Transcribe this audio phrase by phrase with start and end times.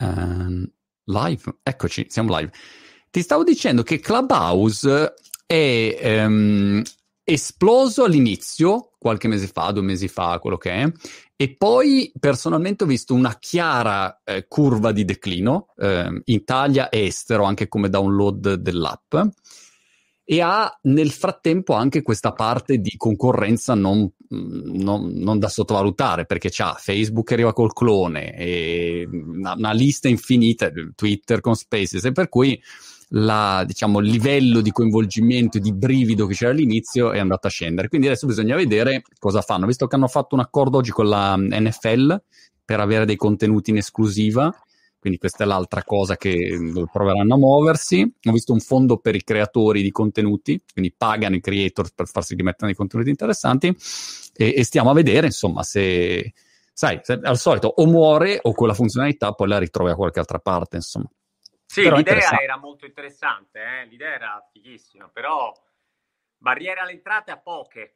[0.00, 0.62] Uh,
[1.04, 2.52] live, eccoci, siamo live.
[3.10, 6.82] Ti stavo dicendo che Clubhouse è um,
[7.24, 10.92] esploso all'inizio, qualche mese fa, due mesi fa, quello che è,
[11.36, 17.44] e poi personalmente ho visto una chiara eh, curva di declino, eh, Italia e estero,
[17.44, 19.14] anche come download dell'app
[20.30, 26.50] e ha nel frattempo anche questa parte di concorrenza non, non, non da sottovalutare perché
[26.52, 32.28] c'ha Facebook che arriva col clone una, una lista infinita, Twitter con Spaces e per
[32.28, 32.62] cui
[33.12, 37.50] la, diciamo, il livello di coinvolgimento e di brivido che c'era all'inizio è andato a
[37.50, 37.88] scendere.
[37.88, 41.36] Quindi adesso bisogna vedere cosa fanno, visto che hanno fatto un accordo oggi con la
[41.38, 42.22] NFL
[42.66, 44.54] per avere dei contenuti in esclusiva
[44.98, 46.58] quindi questa è l'altra cosa che
[46.90, 48.02] proveranno a muoversi.
[48.24, 52.34] Ho visto un fondo per i creatori di contenuti, quindi pagano i creator per farsi
[52.34, 53.74] rimettere dei contenuti interessanti
[54.34, 56.32] e, e stiamo a vedere, insomma, se,
[56.72, 60.18] sai, se, al solito o muore o con la funzionalità poi la ritrovi da qualche
[60.18, 61.08] altra parte, insomma.
[61.64, 63.86] Sì, però l'idea era molto interessante, eh?
[63.86, 65.52] l'idea era fighissima, però
[66.38, 67.94] barriere alle entrate a poche.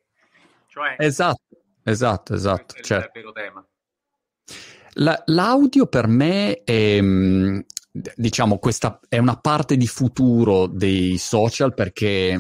[0.67, 2.75] Cioè, esatto, esatto, esatto.
[2.75, 3.11] È il certo.
[3.15, 3.67] vero tema.
[4.95, 7.61] La, l'audio per me è, mm,
[8.15, 12.39] diciamo, questa è una parte di futuro dei social perché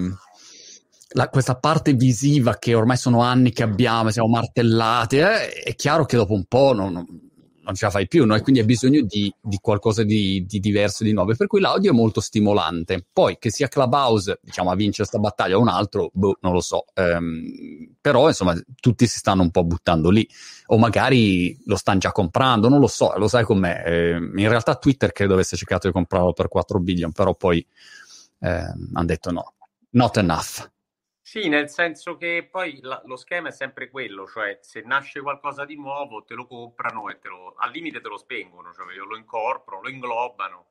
[1.14, 6.04] la, questa parte visiva che ormai sono anni che abbiamo, siamo martellati, eh, è chiaro
[6.04, 7.06] che dopo un po' non,
[7.62, 8.34] non ce la fai più, no?
[8.34, 11.90] e quindi hai bisogno di, di qualcosa di, di, diverso, di nuovo, per cui l'audio
[11.90, 13.06] è molto stimolante.
[13.12, 16.60] Poi che sia Clubhouse, diciamo, a vincere questa battaglia o un altro, boh, non lo
[16.60, 20.28] so, ehm, però insomma tutti si stanno un po' buttando lì,
[20.66, 23.82] o magari lo stanno già comprando, non lo so, lo sai com'è.
[23.86, 27.64] Eh, in realtà Twitter credo avesse cercato di comprarlo per 4 billion, però poi
[28.40, 29.54] eh, hanno detto no,
[29.90, 30.70] not enough.
[31.32, 35.64] Sì, nel senso che poi la, lo schema è sempre quello, cioè se nasce qualcosa
[35.64, 39.16] di nuovo te lo comprano e te lo, al limite te lo spengono, cioè lo
[39.16, 40.66] incorporano, lo inglobano,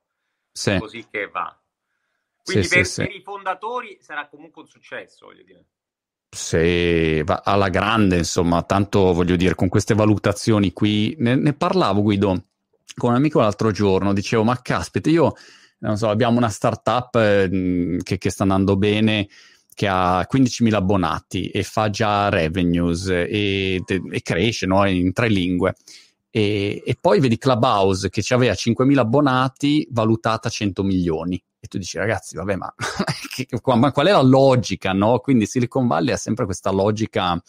[0.52, 0.78] sì.
[0.78, 1.60] così che va.
[2.44, 5.66] Quindi sì, per, sì, per i fondatori sarà comunque un successo, voglio dire.
[6.30, 12.04] Sì, va alla grande, insomma, tanto voglio dire, con queste valutazioni qui, ne, ne parlavo
[12.04, 12.40] Guido
[12.96, 15.34] con un amico l'altro giorno, dicevo, ma caspita, io,
[15.80, 19.28] non so, abbiamo una startup eh, che, che sta andando bene,
[19.74, 24.88] che ha 15.000 abbonati e fa già revenues e, e cresce no?
[24.88, 25.76] in tre lingue.
[26.30, 31.42] E, e, poi vedi Clubhouse che aveva 5.000 abbonati valutata 100 milioni.
[31.60, 32.74] E tu dici, ragazzi, vabbè, ma,
[33.36, 35.20] che, ma qual è la logica, no?
[35.20, 37.40] Quindi Silicon Valley ha sempre questa logica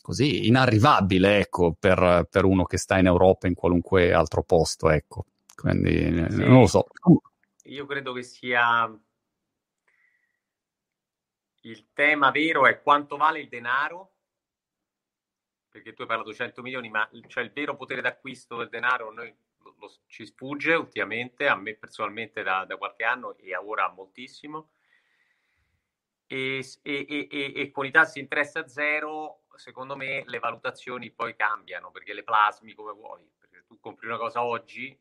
[0.00, 5.26] così inarrivabile, ecco, per, per uno che sta in Europa in qualunque altro posto, ecco.
[5.54, 6.44] Quindi sì.
[6.44, 6.86] non lo so.
[7.64, 8.88] Io credo che sia
[11.66, 14.12] il tema vero è quanto vale il denaro,
[15.68, 19.12] perché tu hai parlato di 100 milioni, ma cioè il vero potere d'acquisto del denaro
[19.12, 23.90] noi, lo, lo, ci sfugge ultimamente, a me personalmente da, da qualche anno e ora
[23.90, 24.70] moltissimo.
[26.28, 31.36] E, e, e, e, con i tassi interesse a zero, secondo me le valutazioni poi
[31.36, 33.28] cambiano perché le plasmi come vuoi.
[33.38, 34.98] Perché tu compri una cosa oggi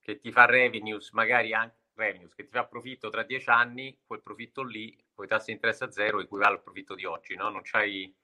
[0.00, 4.22] che ti fa revenues, magari anche revenues che ti fa profitto tra dieci anni, quel
[4.22, 7.50] profitto lì, con i tassi di interesse a zero, equivale al profitto di oggi, no?
[7.50, 8.14] Non c'hai...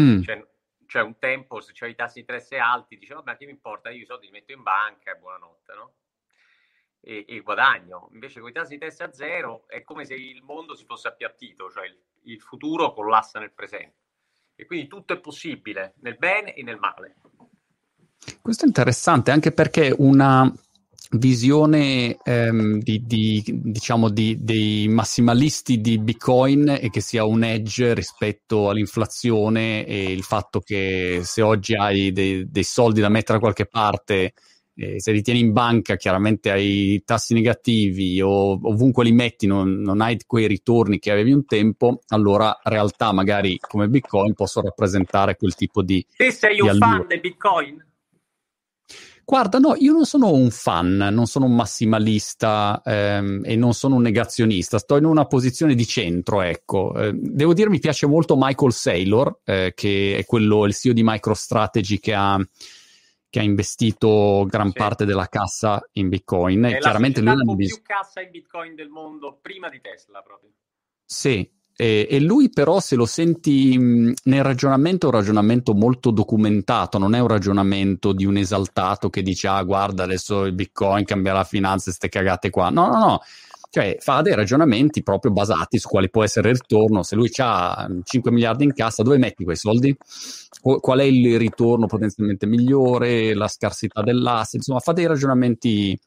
[0.00, 0.22] Mm.
[0.22, 0.46] Cioè,
[0.86, 3.90] c'è un tempo, se c'hai i tassi di interesse alti, dici, vabbè, che mi importa,
[3.90, 5.94] io i soldi li metto in banca e buonanotte, no?
[7.00, 8.08] E, e, guadagno.
[8.12, 11.08] Invece con i tassi di interesse a zero è come se il mondo si fosse
[11.08, 14.02] appiattito, cioè il, il futuro collassa nel presente.
[14.54, 17.16] E quindi tutto è possibile, nel bene e nel male.
[18.40, 20.50] Questo è interessante anche perché una,
[21.18, 27.94] visione ehm, di, di, diciamo di, dei massimalisti di Bitcoin e che sia un edge
[27.94, 33.44] rispetto all'inflazione e il fatto che se oggi hai dei, dei soldi da mettere da
[33.44, 34.32] qualche parte,
[34.76, 39.80] eh, se li tieni in banca chiaramente hai tassi negativi o ovunque li metti non,
[39.80, 45.36] non, hai quei ritorni che avevi un tempo, allora realtà magari come Bitcoin possono rappresentare
[45.36, 46.04] quel tipo di...
[46.16, 46.86] Te sei un allure.
[46.86, 47.92] fan del Bitcoin?
[49.26, 53.96] Guarda, no, io non sono un fan, non sono un massimalista ehm, e non sono
[53.96, 56.94] un negazionista, sto in una posizione di centro, ecco.
[56.94, 61.02] Eh, devo dire mi piace molto Michael Saylor, eh, che è quello, il CEO di
[61.02, 62.38] MicroStrategy che ha,
[63.30, 64.78] che ha investito gran sì.
[64.78, 66.62] parte della cassa in Bitcoin.
[66.64, 70.50] È Chiaramente la lui ha più cassa in Bitcoin del mondo prima di Tesla proprio.
[71.02, 76.10] Sì, e, e, lui però se lo senti mh, nel ragionamento è un ragionamento molto
[76.10, 81.04] documentato, non è un ragionamento di un esaltato che dice ah guarda adesso il bitcoin
[81.04, 82.70] cambia la finanza, queste cagate qua.
[82.70, 83.20] No, no, no,
[83.70, 87.02] Cioè fa dei ragionamenti proprio basati su quale può essere il ritorno.
[87.02, 89.96] Se lui ha 5 miliardi in cassa, dove metti quei soldi?
[90.60, 93.34] Qual è il ritorno potenzialmente migliore?
[93.34, 94.54] La scarsità dell'asset?
[94.54, 95.98] Insomma, fa dei ragionamenti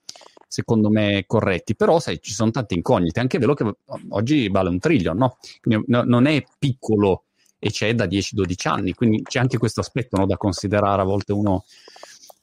[0.48, 3.76] secondo me corretti, però sai, ci sono tante incognite, anche vero che
[4.10, 5.38] oggi vale un trillion, no?
[5.64, 7.26] No, non è piccolo
[7.60, 11.34] e c'è da 10-12 anni, quindi c'è anche questo aspetto no, da considerare, a volte
[11.34, 11.64] uno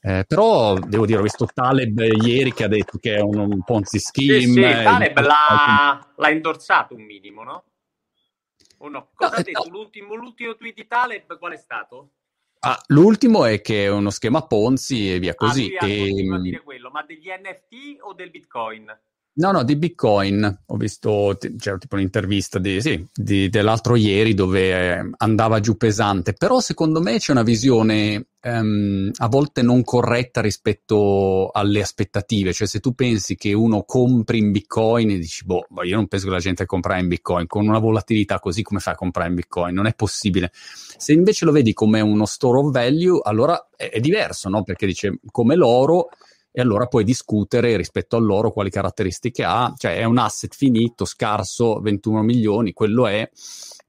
[0.07, 3.63] eh, però devo dire, ho visto Taleb ieri che ha detto che è un, un
[3.63, 4.39] Ponzi scheme.
[4.39, 7.63] Sì, sì, Taleb l'ha, l'ha, indorsato un minimo, no?
[8.77, 9.09] O no?
[9.15, 9.63] Cosa no, ha detto?
[9.63, 9.71] No.
[9.71, 12.11] L'ultimo, l'ultimo tweet di Taleb qual è stato?
[12.67, 15.75] Ah, l'ultimo è che è uno schema Ponzi e via ah, così.
[15.77, 16.27] Ah, e...
[16.33, 18.85] a dire quello, ma degli NFT o del Bitcoin?
[19.37, 20.63] No, no, di Bitcoin.
[20.67, 26.31] Ho visto, c'era tipo un'intervista di, sì, di, dell'altro ieri dove eh, andava giù pesante,
[26.31, 32.53] però secondo me c'è una visione um, a volte non corretta rispetto alle aspettative.
[32.53, 36.27] Cioè se tu pensi che uno compri in Bitcoin e dici, boh, io non penso
[36.27, 39.35] che la gente comprare in Bitcoin, con una volatilità così come fai a comprare in
[39.35, 39.75] Bitcoin?
[39.75, 40.49] Non è possibile.
[40.53, 44.63] Se invece lo vedi come uno store of value, allora è, è diverso, no?
[44.63, 46.07] Perché dice, come l'oro
[46.57, 51.03] e allora puoi discutere rispetto a loro quali caratteristiche ha, cioè è un asset finito,
[51.03, 53.29] scarso, 21 milioni, quello è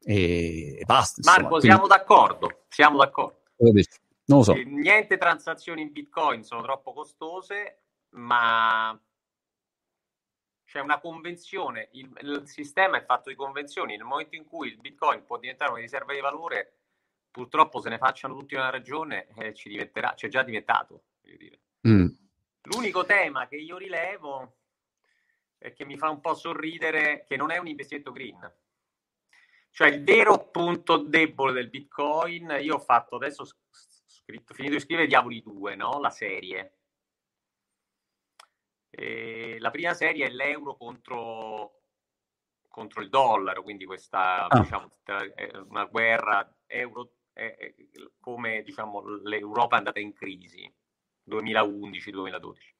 [0.02, 1.14] e, basta.
[1.18, 1.36] Insomma.
[1.36, 1.66] Marco, Quindi...
[1.68, 3.38] siamo d'accordo, siamo d'accordo.
[3.58, 4.54] Non lo so.
[4.54, 7.82] Niente transazioni in Bitcoin sono troppo costose,
[8.14, 9.00] ma
[10.64, 14.80] c'è una convenzione, il, il, sistema è fatto di convenzioni, nel momento in cui il
[14.80, 16.78] Bitcoin può diventare una riserva di valore,
[17.30, 21.60] purtroppo se ne facciano tutti una ragione, eh, ci diventerà, c'è già diventato, voglio dire.
[21.86, 22.25] Mm.
[22.66, 24.56] L'unico tema che io rilevo
[25.58, 28.54] e che mi fa un po' sorridere che non è un investimento green.
[29.70, 35.06] Cioè il vero punto debole del Bitcoin, io ho fatto adesso scritto, finito di scrivere
[35.06, 36.00] Diavoli 2, no?
[36.00, 36.78] La serie.
[38.90, 41.82] E la prima serie è l'euro contro,
[42.68, 44.60] contro il dollaro, quindi questa ah.
[44.60, 44.90] diciamo,
[45.68, 47.74] una guerra euro, è,
[48.18, 50.75] come diciamo, l'Europa è andata in crisi
[51.28, 52.74] 2011-2012.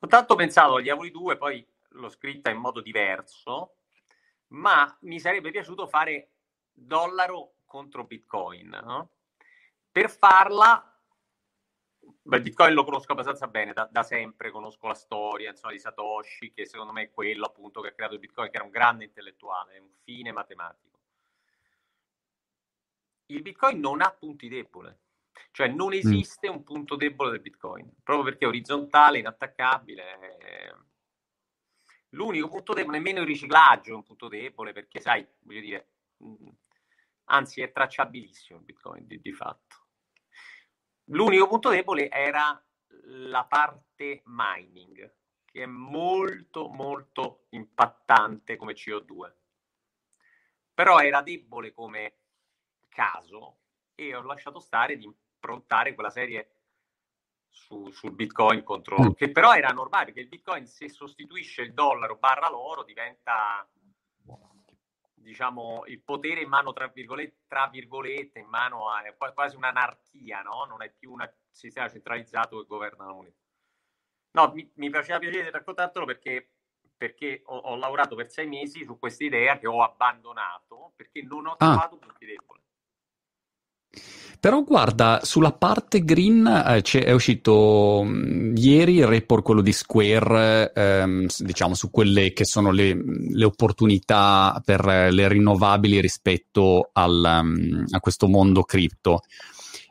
[0.00, 3.76] Ho tanto pensato agli Diavoli 2, poi l'ho scritta in modo diverso,
[4.48, 6.30] ma mi sarebbe piaciuto fare
[6.72, 8.80] dollaro contro Bitcoin.
[8.82, 9.10] No?
[9.90, 11.00] Per farla,
[12.00, 16.52] beh, Bitcoin lo conosco abbastanza bene da, da, sempre, conosco la storia insomma, di Satoshi,
[16.52, 19.04] che secondo me è quello appunto che ha creato il Bitcoin, che era un grande
[19.04, 20.98] intellettuale, un fine matematico.
[23.26, 24.94] Il Bitcoin non ha punti deboli.
[25.50, 25.92] Cioè non mm.
[25.92, 26.54] esiste mm.
[26.54, 30.38] un punto debole del Bitcoin, proprio perché è orizzontale, inattaccabile.
[30.38, 30.74] Eh.
[32.10, 35.88] L'unico punto debole, nemmeno il riciclaggio è un punto debole, perché sai, voglio dire,
[36.24, 36.48] mm,
[37.24, 39.76] anzi è tracciabilissimo il Bitcoin di, di fatto.
[41.06, 42.62] L'unico punto debole era
[43.04, 45.14] la parte mining,
[45.44, 49.32] che è molto molto impattante come CO2.
[50.74, 52.18] Però era debole come
[52.88, 53.61] caso
[53.94, 56.56] e ho lasciato stare di improntare quella serie
[57.48, 59.10] su, sul bitcoin contro mm.
[59.12, 63.68] che però era normale perché il bitcoin se sostituisce il dollaro barra l'oro diventa
[65.14, 69.02] diciamo il potere in mano tra virgolette, tra virgolette in mano a
[69.32, 70.64] quasi un'anarchia no?
[70.64, 73.36] non è più un sistema centralizzato che governa la moneta
[74.32, 76.54] no mi, mi faceva piacere raccontartelo perché
[76.96, 81.46] perché ho, ho, lavorato per sei mesi su questa idea che ho abbandonato perché non
[81.46, 81.56] ho ah.
[81.56, 82.61] trovato punti deboli
[84.42, 89.72] però guarda, sulla parte green eh, è uscito mh, mm, ieri il report, quello di
[89.72, 92.92] Square, ehm, diciamo su quelle che sono le,
[93.28, 99.20] le opportunità per le rinnovabili rispetto al, um, a questo mondo cripto.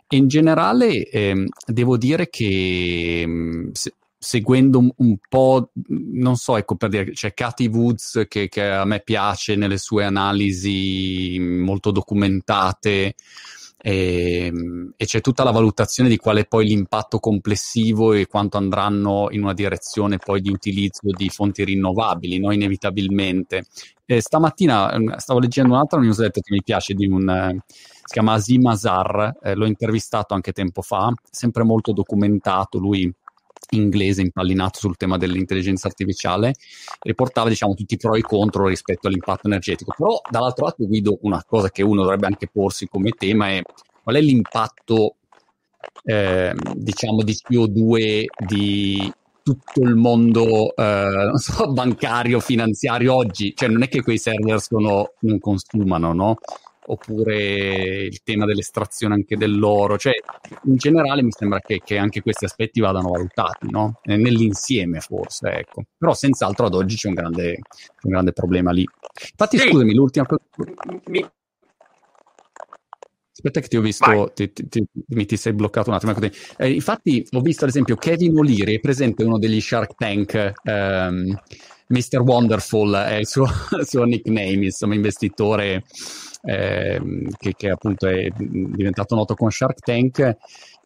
[0.09, 6.75] In generale, ehm, devo dire che mm, se, seguendo un, un, po', non so, ecco
[6.75, 13.15] per dire, c'è Cathy Woods che, che a me piace nelle sue analisi molto documentate
[13.81, 18.57] e, ehm, e, c'è tutta la valutazione di qual è poi l'impatto complessivo e quanto
[18.57, 22.51] andranno in una direzione poi di utilizzo di fonti rinnovabili, no?
[22.51, 23.65] inevitabilmente.
[24.05, 27.27] E stamattina ehm, stavo leggendo un'altra newsletter che mi piace di un...
[27.27, 27.63] Eh,
[28.11, 33.11] si chiama Azim Azar, eh, l'ho intervistato anche tempo fa, sempre molto documentato, lui
[33.69, 36.53] inglese impallinato sul tema dell'intelligenza artificiale,
[37.01, 39.93] riportava diciamo tutti i pro e i contro rispetto all'impatto energetico.
[39.97, 43.61] Però dall'altro lato Guido una cosa che uno dovrebbe anche porsi come tema è
[44.03, 45.15] qual è l'impatto
[46.03, 49.13] eh, diciamo di CO2 di
[49.43, 55.13] tutto il mondo eh, so, bancario, finanziario oggi, cioè non è che quei server sono,
[55.19, 56.37] non consumano, no?
[56.91, 60.13] Oppure il tema dell'estrazione anche dell'oro, cioè
[60.65, 63.99] in generale mi sembra che, che anche questi aspetti vadano valutati, no?
[64.03, 65.83] nell'insieme forse, ecco.
[65.97, 67.59] però senz'altro ad oggi c'è un grande,
[68.01, 68.85] un grande problema lì.
[69.31, 69.69] Infatti sì.
[69.69, 70.41] scusami, l'ultima cosa...
[71.05, 71.25] Mi...
[73.33, 76.13] Aspetta che ti ho visto, ti, ti, ti, mi ti sei bloccato un attimo.
[76.57, 81.39] Eh, infatti ho visto ad esempio Kevin O'Leary, è presente uno degli Shark Tank, ehm,
[81.87, 82.19] Mr.
[82.19, 83.45] Wonderful è il suo,
[83.79, 85.83] il suo nickname, insomma investitore
[86.41, 87.01] eh,
[87.37, 90.37] che, che, appunto è diventato noto con Shark Tank.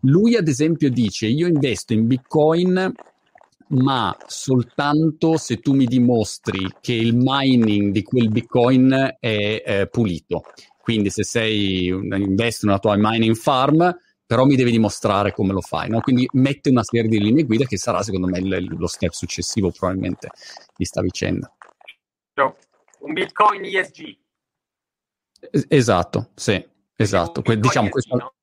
[0.01, 2.93] Lui ad esempio dice io investo in Bitcoin
[3.67, 10.43] ma soltanto se tu mi dimostri che il mining di quel Bitcoin è eh, pulito.
[10.81, 15.61] Quindi se sei investi in una tua mining farm, però mi devi dimostrare come lo
[15.61, 15.89] fai.
[15.89, 15.99] No?
[16.01, 19.71] Quindi mette una serie di linee guida che sarà secondo me il, lo step successivo
[19.71, 20.29] probabilmente
[20.75, 21.51] di sta vicenda.
[22.99, 24.17] Un Bitcoin ESG.
[25.67, 26.65] Esatto, sì,
[26.95, 27.41] esatto.
[27.41, 28.33] Que- diciamo, questa, no?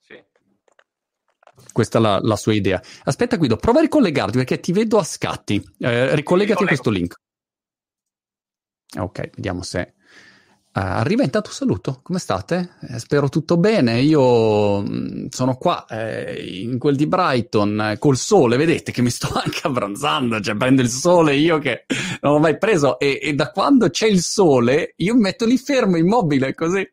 [0.00, 0.22] sì.
[1.72, 2.82] questa è la, la, sua idea.
[3.04, 5.62] Aspetta Guido, prova a ricollegarti perché ti vedo a scatti.
[5.78, 7.14] Eh, ricollegati a questo link.
[8.98, 9.94] Ok, vediamo se
[10.72, 12.76] arriva intanto saluto, come state?
[12.82, 14.00] Eh, spero tutto bene.
[14.00, 19.10] Io mm, sono qua eh, in quel di Brighton eh, col sole, vedete che mi
[19.10, 21.86] sto anche abbronzando, cioè prendo il sole io che
[22.20, 25.58] non l'ho mai preso e, e, da quando c'è il sole io mi metto lì
[25.58, 26.88] fermo, immobile così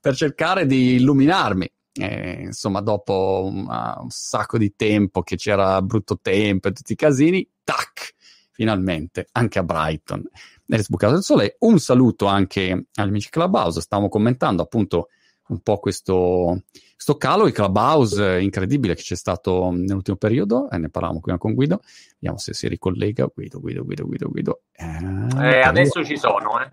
[0.00, 1.70] per cercare di illuminarmi.
[1.98, 6.92] Eh, insomma, dopo un, uh, un sacco di tempo che c'era brutto tempo e tutti
[6.92, 8.14] i casini, tac,
[8.52, 10.22] finalmente anche a Brighton
[10.66, 11.56] è sbucato il sole.
[11.60, 15.08] Un saluto anche agli amici Clubhouse, stavamo commentando appunto
[15.48, 20.90] un po' questo, questo calo, il Clubhouse incredibile che c'è stato nell'ultimo periodo, e ne
[20.90, 21.82] parlavamo prima con Guido,
[22.14, 24.62] vediamo se si ricollega, Guido, Guido, Guido, Guido, Guido.
[24.72, 26.72] Eh, eh, adesso ci sono, eh.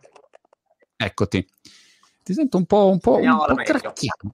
[0.95, 1.47] Eccoti.
[2.23, 4.33] Ti sento un po', un po', un po cracchiato.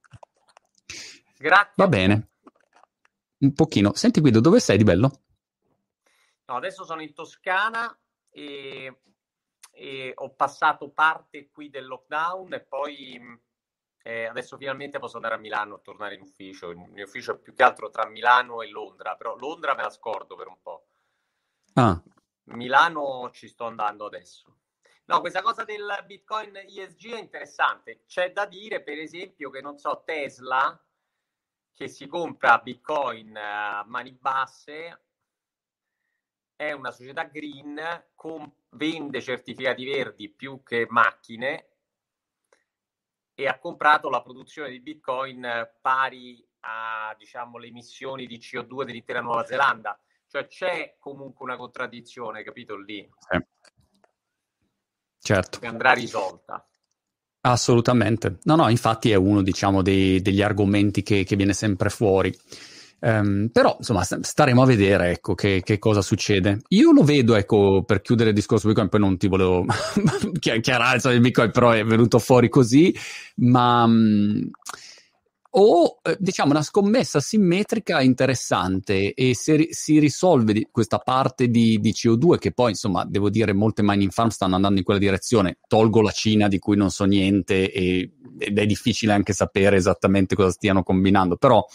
[1.37, 1.73] Grazie.
[1.75, 2.29] Va bene.
[3.39, 3.93] Un pochino.
[3.95, 5.21] Senti Guido, dove sei di bello?
[6.45, 7.97] No, adesso sono in Toscana
[8.29, 9.01] e
[9.79, 13.39] e ho passato parte qui del lockdown e poi
[14.03, 16.71] eh, adesso finalmente posso andare a Milano a tornare in ufficio.
[16.71, 19.89] Il mio ufficio è più che altro tra Milano e Londra, però Londra me la
[19.89, 20.87] scordo per un po'.
[21.75, 22.01] Ah.
[22.55, 24.57] Milano ci sto andando adesso.
[25.05, 28.03] No, questa cosa del Bitcoin ESG è interessante.
[28.05, 30.77] C'è da dire, per esempio, che non so, Tesla
[31.73, 35.03] che si compra Bitcoin a mani basse
[36.57, 41.67] è una società green, con, vende certificati verdi più che macchine
[43.33, 45.47] e ha comprato la produzione di Bitcoin
[45.81, 49.97] pari a diciamo, le emissioni di CO2 dell'intera Nuova Zelanda.
[50.27, 53.09] Cioè c'è comunque una contraddizione, capito lì?
[53.17, 53.39] Sì.
[55.21, 55.59] Certo.
[55.59, 56.67] Che andrà risolta.
[57.41, 58.39] Assolutamente.
[58.43, 62.37] No, no, infatti è uno, diciamo, dei, degli argomenti che, che viene sempre fuori.
[63.01, 66.61] Um, però insomma staremo a vedere ecco che, che, cosa succede.
[66.69, 69.65] Io lo vedo ecco per chiudere il discorso Bitcoin, poi non ti volevo
[70.39, 72.93] chiarare il Bitcoin, però è venuto fuori così,
[73.35, 74.49] ma um,
[75.51, 81.91] o eh, diciamo una scommessa simmetrica interessante e se si risolve questa parte di, di,
[81.91, 86.01] CO2 che poi insomma devo dire molte mining farm stanno andando in quella direzione tolgo
[86.01, 90.51] la Cina di cui non so niente e, ed è difficile anche sapere esattamente cosa
[90.51, 91.65] stiano combinando però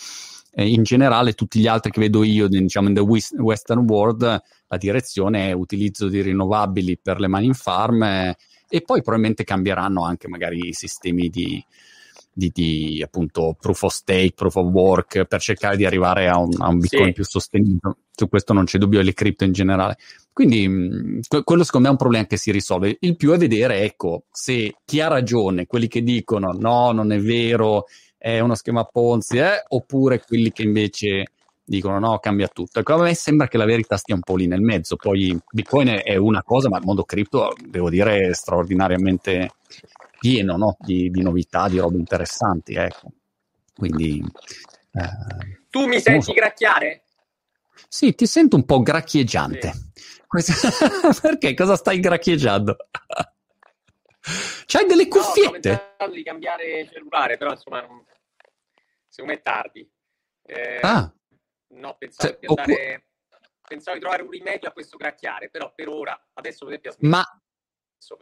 [0.55, 4.77] eh, in generale tutti gli altri che vedo io, diciamo in the western world, la
[4.77, 8.37] direzione è utilizzo di rinnovabili per le mining farm eh,
[8.69, 11.65] e poi probabilmente cambieranno anche magari i sistemi di,
[12.33, 16.51] di, di, appunto proof of stake, proof of work per cercare di arrivare a un,
[16.59, 17.13] a un bitcoin sì.
[17.13, 17.99] più sostenuto.
[18.17, 19.97] Su questo non c'è dubbio, e le cripto in generale.
[20.33, 22.97] Quindi mh, quello secondo me è un problema che si risolve.
[23.01, 27.21] Il più è vedere, ecco, se chi ha ragione, quelli che dicono no, non è
[27.21, 27.85] vero,
[28.25, 29.63] è uno schema Ponzi, eh?
[29.69, 31.27] oppure quelli che invece
[31.63, 32.81] dicono no, cambia tutto.
[32.81, 34.97] Ecco, a me sembra che la verità stia un po' lì nel mezzo.
[34.97, 39.51] Poi Bitcoin è una cosa, ma il mondo cripto, devo dire, è straordinariamente
[40.19, 40.75] pieno no?
[40.79, 42.73] di, di, novità, di robe interessanti.
[42.73, 43.09] Ecco.
[43.77, 44.25] Quindi,
[44.93, 46.33] eh, tu mi senti so.
[46.33, 47.03] gracchiare?
[47.87, 49.71] Sì, ti sento un po' gracchieggiante.
[50.37, 50.53] Sì.
[51.21, 51.53] Perché?
[51.53, 52.75] Cosa stai gracchieggiando?
[54.65, 55.69] C'hai delle cuffiette?
[55.69, 57.87] No, sto di cambiare cellulare, però insomma,
[59.15, 59.89] secondo me è tardi.
[60.43, 61.15] Eh, ah.
[61.69, 63.09] No, pensavo cioè, di andare...
[63.67, 67.09] Pensavo di trovare un rimedio a questo gracchiare, però per ora, adesso per esempio...
[67.09, 67.25] Ma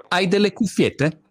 [0.08, 1.22] hai delle cuffiette?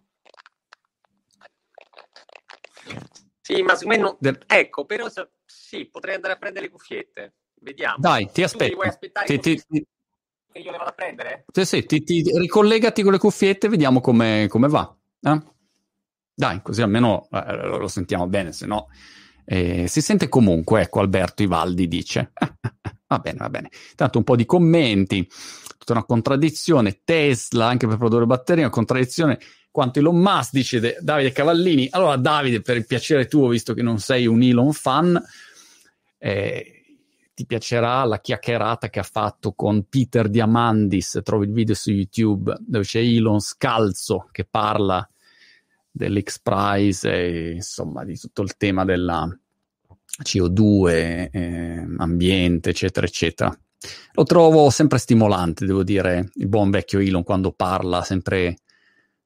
[3.40, 4.16] Sì, ma secondo me non...
[4.18, 4.38] De...
[4.46, 5.06] Ecco, però
[5.46, 7.36] sì, potrei andare a prendere le cuffiette.
[7.54, 7.96] Vediamo.
[7.98, 8.76] Dai, ti aspetto.
[9.24, 9.86] Ti, ti, ti,
[10.52, 11.44] e io le vado a prendere?
[11.50, 14.94] Sì, sì, ti, ti ricollegati con le cuffiette e vediamo come, come va.
[15.20, 15.40] Eh?
[16.34, 18.88] Dai, così almeno eh, lo sentiamo bene, se no
[19.44, 22.32] eh, si sente comunque, ecco Alberto Ivaldi dice.
[23.08, 23.70] va bene, va bene.
[23.94, 25.28] Tanto un po' di commenti,
[25.78, 29.38] tutta una contraddizione, Tesla anche per produrre batterie, una contraddizione
[29.70, 31.88] quanto Elon Musk dice de- Davide Cavallini.
[31.90, 35.20] Allora Davide, per il piacere tuo, visto che non sei un Elon fan,
[36.18, 36.82] eh,
[37.34, 42.54] ti piacerà la chiacchierata che ha fatto con Peter Diamandis, trovi il video su YouTube,
[42.60, 45.06] dove c'è Elon scalzo che parla
[45.92, 49.28] dell'X Prize e insomma di tutto il tema della
[50.22, 53.56] CO2, eh, ambiente, eccetera, eccetera.
[54.12, 58.56] Lo trovo sempre stimolante, devo dire, il buon vecchio Elon quando parla, sempre,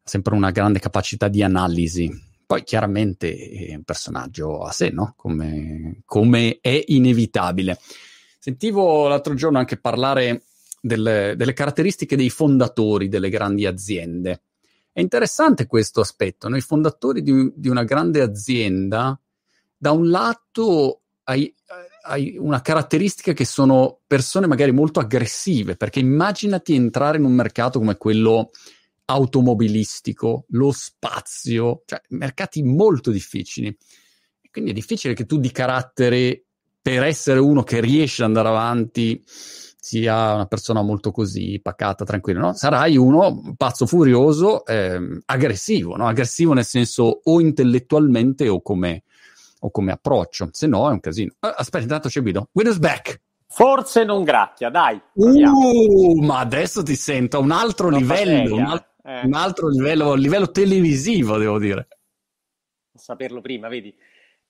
[0.02, 2.10] sempre una grande capacità di analisi.
[2.46, 5.14] Poi chiaramente è un personaggio a sé, no?
[5.16, 7.78] Come, come è inevitabile.
[8.38, 10.44] Sentivo l'altro giorno anche parlare
[10.80, 14.42] delle, delle caratteristiche dei fondatori delle grandi aziende.
[14.96, 16.48] È interessante questo aspetto.
[16.48, 19.20] Noi fondatori di, di una grande azienda,
[19.76, 21.54] da un lato hai,
[22.04, 27.78] hai, una caratteristica che sono persone magari molto aggressive, perché immaginati entrare in un mercato
[27.78, 28.52] come quello
[29.04, 33.76] automobilistico, lo spazio, cioè mercati molto difficili.
[34.50, 36.42] quindi è difficile che tu di carattere,
[36.80, 39.22] per essere uno che riesce ad andare avanti,
[39.86, 42.52] sia una persona molto così pacata, tranquilla, no?
[42.54, 46.08] Sarai uno pazzo furioso, eh, aggressivo, no?
[46.08, 49.04] Aggressivo nel senso o intellettualmente o come,
[49.60, 51.34] o come approccio, se no è un casino.
[51.38, 52.48] Uh, aspetta, intanto c'è Guido.
[52.50, 53.20] Guido's back!
[53.46, 55.00] Forse non gracchia, dai.
[55.12, 59.20] Uh, ma adesso ti sento a un altro non livello, un, al- eh.
[59.24, 61.86] un, altro livello, livello televisivo, devo dire.
[62.92, 63.96] Saperlo prima, vedi?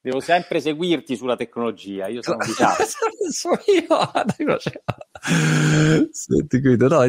[0.06, 3.10] Devo sempre seguirti sulla tecnologia, io sono disastro.
[3.28, 3.88] sono io,
[6.12, 7.02] Senti, Guido, no,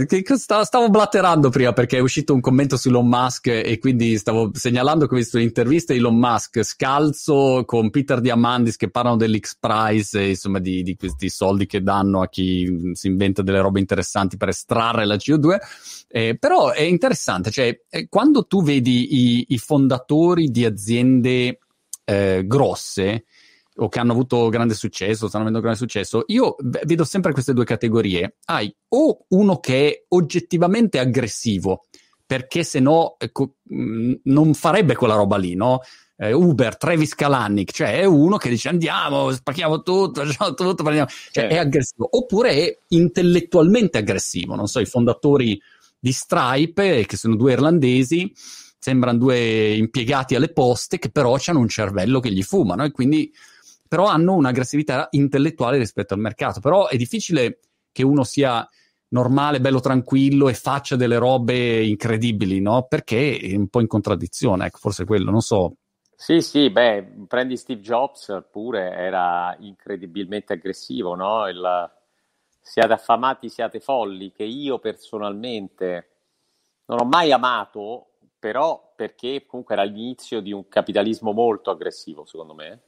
[0.64, 5.06] stavo, blatterando prima perché è uscito un commento su Elon Musk e quindi stavo segnalando
[5.06, 10.20] che ho visto l'intervista di Elon Musk scalzo con Peter Diamandis che parlano dell'X Prize
[10.20, 14.50] insomma di, di, questi soldi che danno a chi si inventa delle robe interessanti per
[14.50, 15.58] estrarre la CO2.
[16.08, 21.60] Eh, però è interessante, cioè eh, quando tu vedi i, i fondatori di aziende
[22.10, 23.26] eh, grosse
[23.80, 27.66] o che hanno avuto grande successo, stanno avendo grande successo, io vedo sempre queste due
[27.66, 28.38] categorie.
[28.46, 31.86] Hai o uno che è oggettivamente aggressivo,
[32.26, 33.56] perché se no ecco,
[34.24, 35.82] non farebbe quella roba lì, no?
[36.20, 41.10] Eh, Uber, Travis Kalanick, cioè è uno che dice andiamo, spacchiamo tutto, facciamo tutto, prendiamo.
[41.32, 41.50] Cioè eh.
[41.50, 42.08] è aggressivo.
[42.10, 45.62] Oppure è intellettualmente aggressivo, non so, i fondatori
[46.00, 48.34] di Stripe, che sono due irlandesi,
[48.78, 53.32] sembrano due impiegati alle poste che però hanno un cervello che gli fumano e quindi
[53.88, 56.60] però hanno un'aggressività intellettuale rispetto al mercato.
[56.60, 57.60] Però è difficile
[57.92, 58.68] che uno sia
[59.10, 62.86] normale, bello tranquillo e faccia delle robe incredibili, no?
[62.88, 65.76] Perché è un po' in contraddizione, ecco, forse quello, non so.
[66.16, 71.48] Sì, sì, beh, prendi Steve Jobs pure, era incredibilmente aggressivo, no?
[71.48, 71.90] Il,
[72.60, 76.10] siate affamati, siate folli, che io personalmente
[76.86, 78.08] non ho mai amato,
[78.40, 82.82] però perché comunque era l'inizio di un capitalismo molto aggressivo, secondo me.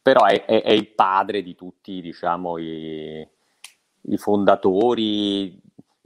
[0.00, 3.28] Però è, è, è il padre di tutti, diciamo, i,
[4.00, 5.60] i fondatori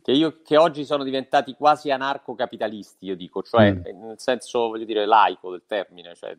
[0.06, 4.06] che, io, che, oggi sono diventati quasi anarcocapitalisti, io dico, cioè mm.
[4.06, 6.36] nel senso, voglio dire, laico del termine, cioè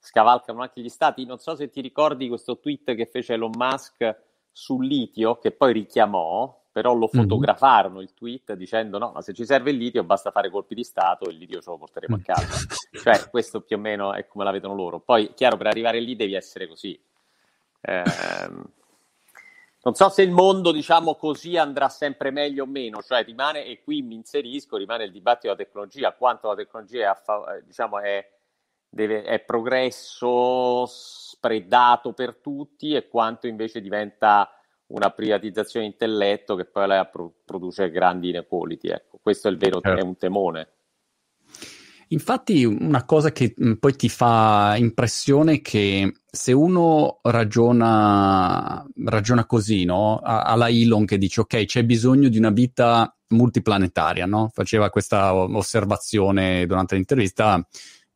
[0.00, 1.24] scavalcano anche gli stati.
[1.24, 5.72] Non so se ti ricordi questo tweet che fece Elon Musk sul litio, che poi
[5.72, 7.20] richiamò, però lo mhm.
[7.20, 10.82] fotografarono il tweet dicendo no, ma se ci serve il litio basta fare colpi di
[10.82, 12.22] Stato e il litio ce lo porteremo a mm.
[12.22, 12.74] casa.
[13.02, 14.98] cioè, questo più o meno è come la vedono loro.
[14.98, 16.98] Poi, chiaro, per arrivare lì devi essere così.
[17.82, 18.02] Eh,
[19.84, 23.82] non so se il mondo, diciamo così, andrà sempre meglio o meno, cioè rimane, e
[23.82, 28.26] qui mi inserisco, rimane il dibattito della tecnologia, quanto la tecnologia è, diciamo, è,
[28.88, 34.48] deve, è progresso spredato per tutti e quanto invece diventa
[34.92, 38.88] una privatizzazione di intelletto che poi la pro- produce grandi inequality.
[38.88, 40.00] Ecco, questo è il vero, certo.
[40.00, 40.68] è un temone.
[42.08, 49.84] Infatti, una cosa che poi ti fa impressione è che se uno ragiona, ragiona così,
[49.84, 50.20] no?
[50.22, 54.50] Alla Elon che dice ok, c'è bisogno di una vita multiplanetaria, no?
[54.52, 57.66] Faceva questa osservazione durante l'intervista.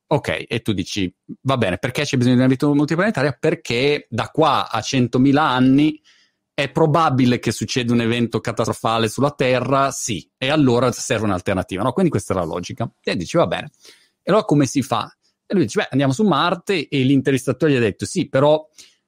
[0.08, 3.34] Ok, e tu dici, va bene, perché c'è bisogno di una vita multiplanetaria?
[3.40, 6.00] Perché da qua a 100.000 anni
[6.59, 9.90] è probabile che succeda un evento catastrofale sulla Terra?
[9.90, 11.92] Sì, e allora serve un'alternativa, no?
[11.92, 12.90] Quindi questa è la logica.
[13.03, 13.71] E dici, va bene.
[14.23, 15.14] E allora come si fa?
[15.45, 18.66] E lui dice, beh, andiamo su Marte e l'intervistatore gli ha detto, sì, però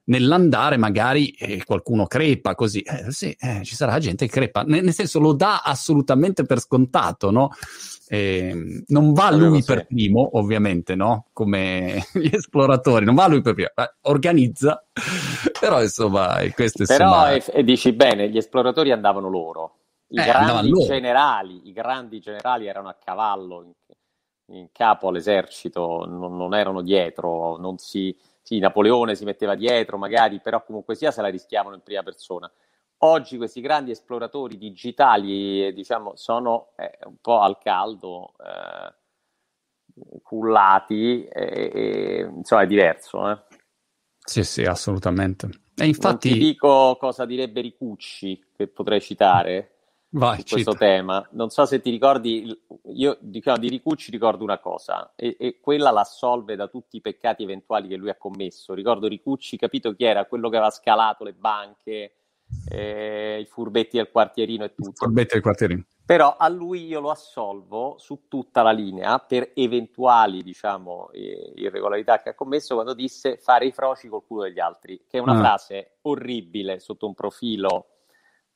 [0.09, 4.81] nell'andare magari eh, qualcuno crepa così, eh, sì, eh, ci sarà gente che crepa, N-
[4.83, 7.49] nel senso lo dà assolutamente per scontato, no?
[8.11, 11.27] Eh, non va lui per primo, ovviamente, no?
[11.31, 13.69] Come gli esploratori, non va lui per primo,
[14.01, 14.83] organizza,
[15.59, 17.57] però insomma, questo Però insomma...
[17.57, 19.75] e, dici bene, gli esploratori andavano loro,
[20.09, 26.35] i eh, grandi generali, i grandi generali erano a cavallo in, in capo all'esercito, non,
[26.35, 28.15] non erano dietro, non si
[28.49, 32.51] sì, Napoleone si metteva dietro magari, però comunque sia se la rischiavano in prima persona.
[33.01, 38.95] Oggi questi grandi esploratori digitali, diciamo, sono eh, un po' al caldo, eh,
[40.23, 43.29] cullati, e, e, insomma è diverso.
[43.29, 43.37] Eh.
[44.17, 45.47] Sì, sì, assolutamente.
[45.75, 46.29] E infatti...
[46.29, 49.78] Non ti dico cosa direbbe Ricucci, che potrei citare,
[50.11, 51.27] Vai, su questo tema.
[51.31, 52.57] Non so se ti ricordi,
[52.93, 57.43] io diciamo, di Ricucci ricordo una cosa, e, e, quella l'assolve da tutti i peccati
[57.43, 58.73] eventuali che lui ha commesso.
[58.73, 60.25] Ricordo Ricucci, capito chi era?
[60.25, 62.13] Quello che aveva scalato le banche,
[62.69, 64.93] eh, i furbetti del quartierino e tutto.
[64.95, 65.85] Furbetti del quartierino.
[66.03, 72.29] Però a lui io lo assolvo su tutta la linea per eventuali, diciamo, irregolarità che
[72.29, 75.39] ha commesso quando disse fare i froci col culo degli altri, che è una ah.
[75.39, 77.98] frase orribile sotto un profilo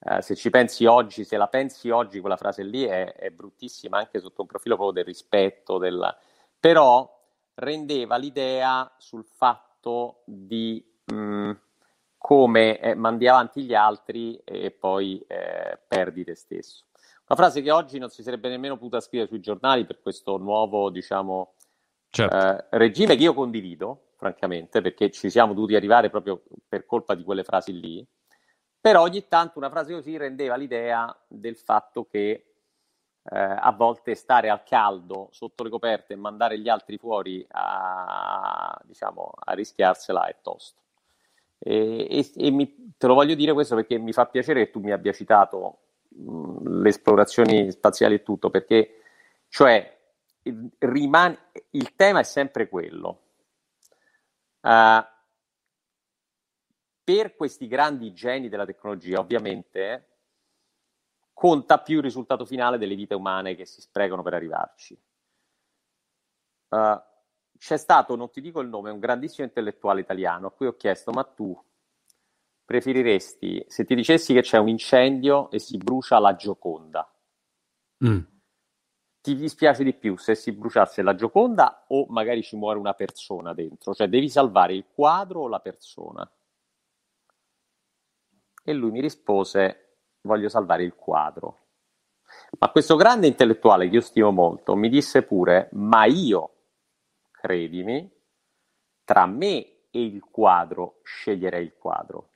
[0.06, 3.98] Uh, se ci pensi oggi, se la pensi oggi, quella frase lì è, è bruttissima
[3.98, 6.18] anche sotto un profilo proprio del rispetto, della...
[6.60, 7.10] però
[7.56, 11.52] rendeva l'idea sul fatto di mh, mm,
[12.18, 16.86] come eh, mandi avanti gli altri e poi eh, perdi te stesso.
[17.28, 20.90] Una frase che oggi non si sarebbe nemmeno potuta scrivere sui giornali per questo nuovo,
[20.90, 21.54] diciamo,
[22.10, 22.36] certo.
[22.36, 27.24] eh, regime che io condivido, francamente, perché ci siamo dovuti arrivare proprio per colpa di
[27.24, 28.06] quelle frasi lì
[28.84, 32.32] però ogni tanto una frase così rendeva l'idea del fatto che
[33.24, 38.78] eh, a volte stare al caldo sotto le coperte e mandare gli altri fuori a,
[38.84, 40.82] diciamo, a rischiarsela è tosto.
[41.60, 44.82] E, e, e mi, te lo voglio dire questo perché mi fa piacere che tu
[44.82, 45.78] mi abbia citato
[46.10, 49.00] mh, le esplorazioni spaziali e tutto, perché
[49.48, 49.98] cioè
[50.80, 53.22] rimane, il tema è sempre quello.
[54.60, 55.12] Uh,
[57.04, 60.08] per questi grandi geni della tecnologia, ovviamente,
[61.34, 64.98] conta più il risultato finale delle vite umane che si sprecano per arrivarci.
[66.70, 67.02] Uh,
[67.58, 71.12] c'è stato, non ti dico il nome, un grandissimo intellettuale italiano a cui ho chiesto,
[71.12, 71.58] ma tu
[72.66, 77.10] preferiresti, se ti dicessi che c'è un incendio e si brucia la Gioconda,
[78.06, 78.20] mm.
[79.22, 83.54] ti dispiace di più se si bruciasse la Gioconda o magari ci muore una persona
[83.54, 83.94] dentro?
[83.94, 86.30] Cioè devi salvare il quadro o la persona?
[88.64, 91.60] E lui mi rispose, voglio salvare il quadro.
[92.60, 96.52] Ma questo grande intellettuale che io stimo molto mi disse pure, ma io,
[97.32, 98.10] credimi,
[99.04, 102.30] tra me e il quadro sceglierei il quadro.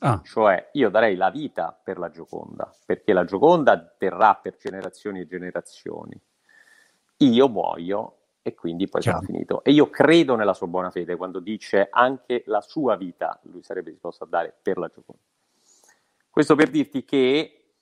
[0.00, 0.20] Ah.
[0.22, 5.26] Cioè io darei la vita per la Gioconda, perché la Gioconda terrà per generazioni e
[5.26, 6.18] generazioni.
[7.18, 9.18] Io muoio e quindi poi Chiaro.
[9.18, 9.62] sarà finito.
[9.64, 13.90] E io credo nella sua buona fede quando dice anche la sua vita lui sarebbe
[13.90, 15.22] disposto a dare per la Gioconda.
[16.40, 17.74] Questo per dirti che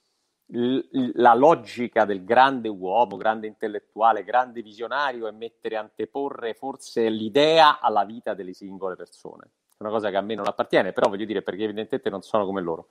[0.46, 8.04] la logica del grande uomo, grande intellettuale, grande visionario è mettere anteporre forse l'idea alla
[8.04, 9.44] vita delle singole persone.
[9.68, 12.46] È una cosa che a me non appartiene, però voglio dire perché evidentemente non sono
[12.46, 12.88] come loro.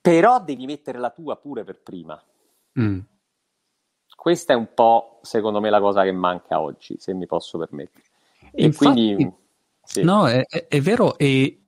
[0.00, 2.18] Però devi mettere la tua pure per prima.
[2.80, 3.00] Mm.
[4.16, 8.04] Questa è un po', secondo me, la cosa che manca oggi, se mi posso permettere.
[8.52, 9.32] E Infatti, quindi...
[9.84, 10.02] Sì.
[10.02, 11.58] No, è, è, vero, e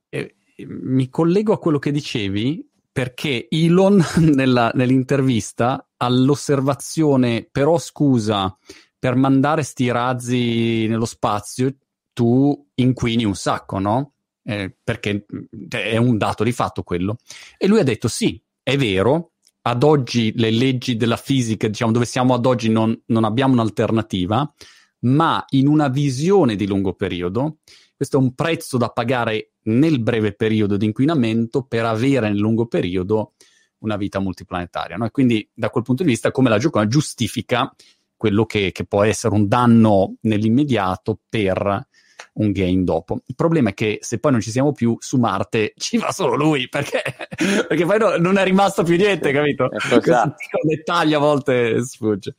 [0.67, 8.55] mi collego a quello che dicevi perché Elon nella, nell'intervista all'osservazione però scusa
[8.97, 11.75] per mandare sti razzi nello spazio
[12.13, 14.13] tu inquini un sacco, no?
[14.41, 15.25] Eh, perché
[15.69, 17.17] è un dato di fatto quello.
[17.57, 22.05] E lui ha detto sì, è vero, ad oggi le leggi della fisica, diciamo dove
[22.05, 24.53] siamo ad oggi non, non abbiamo un'alternativa,
[24.99, 27.57] ma in una visione di lungo periodo
[27.95, 32.67] questo è un prezzo da pagare nel breve periodo di inquinamento per avere nel lungo
[32.67, 33.33] periodo
[33.79, 34.97] una vita multiplanetaria.
[34.97, 35.05] No?
[35.05, 37.73] E quindi da quel punto di vista come la Gioconda giustifica
[38.15, 41.87] quello che, che, può essere un danno nell'immediato per
[42.33, 43.19] un gain dopo.
[43.25, 46.35] Il problema è che se poi non ci siamo più su Marte ci va solo
[46.35, 47.01] lui perché,
[47.67, 49.67] perché poi no, non è rimasto più niente, capito?
[49.69, 52.35] Questo dettaglio a volte sfugge.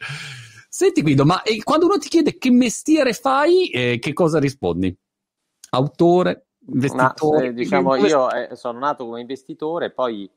[0.68, 4.94] Senti Guido, ma eh, quando uno ti chiede che mestiere fai, eh, che cosa rispondi?
[5.70, 7.38] autore, investitore?
[7.38, 10.30] Ma, eh, diciamo, io eh, sono nato come investitore, poi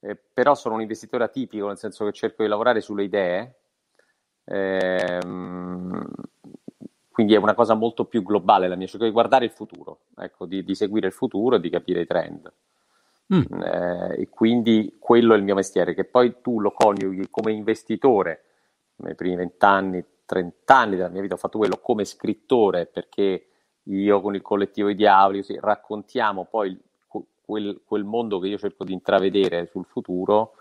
[0.00, 3.54] eh, però sono un investitore atipico, nel senso che cerco di lavorare sulle idee.
[4.44, 6.04] Ehm,
[7.10, 10.46] quindi è una cosa molto più globale la mia, cerco di guardare il futuro, ecco,
[10.46, 12.52] di, di seguire il futuro e di capire i trend.
[13.34, 13.62] Mm.
[13.62, 18.44] Eh, e quindi quello è il mio mestiere, che poi tu lo coniughi come investitore
[18.96, 23.49] nei primi vent'anni, trent'anni della mia vita ho fatto quello come scrittore perché
[23.94, 26.78] io con il collettivo I Diavoli così, raccontiamo poi
[27.50, 30.54] quel, quel, mondo che io cerco di intravedere sul futuro.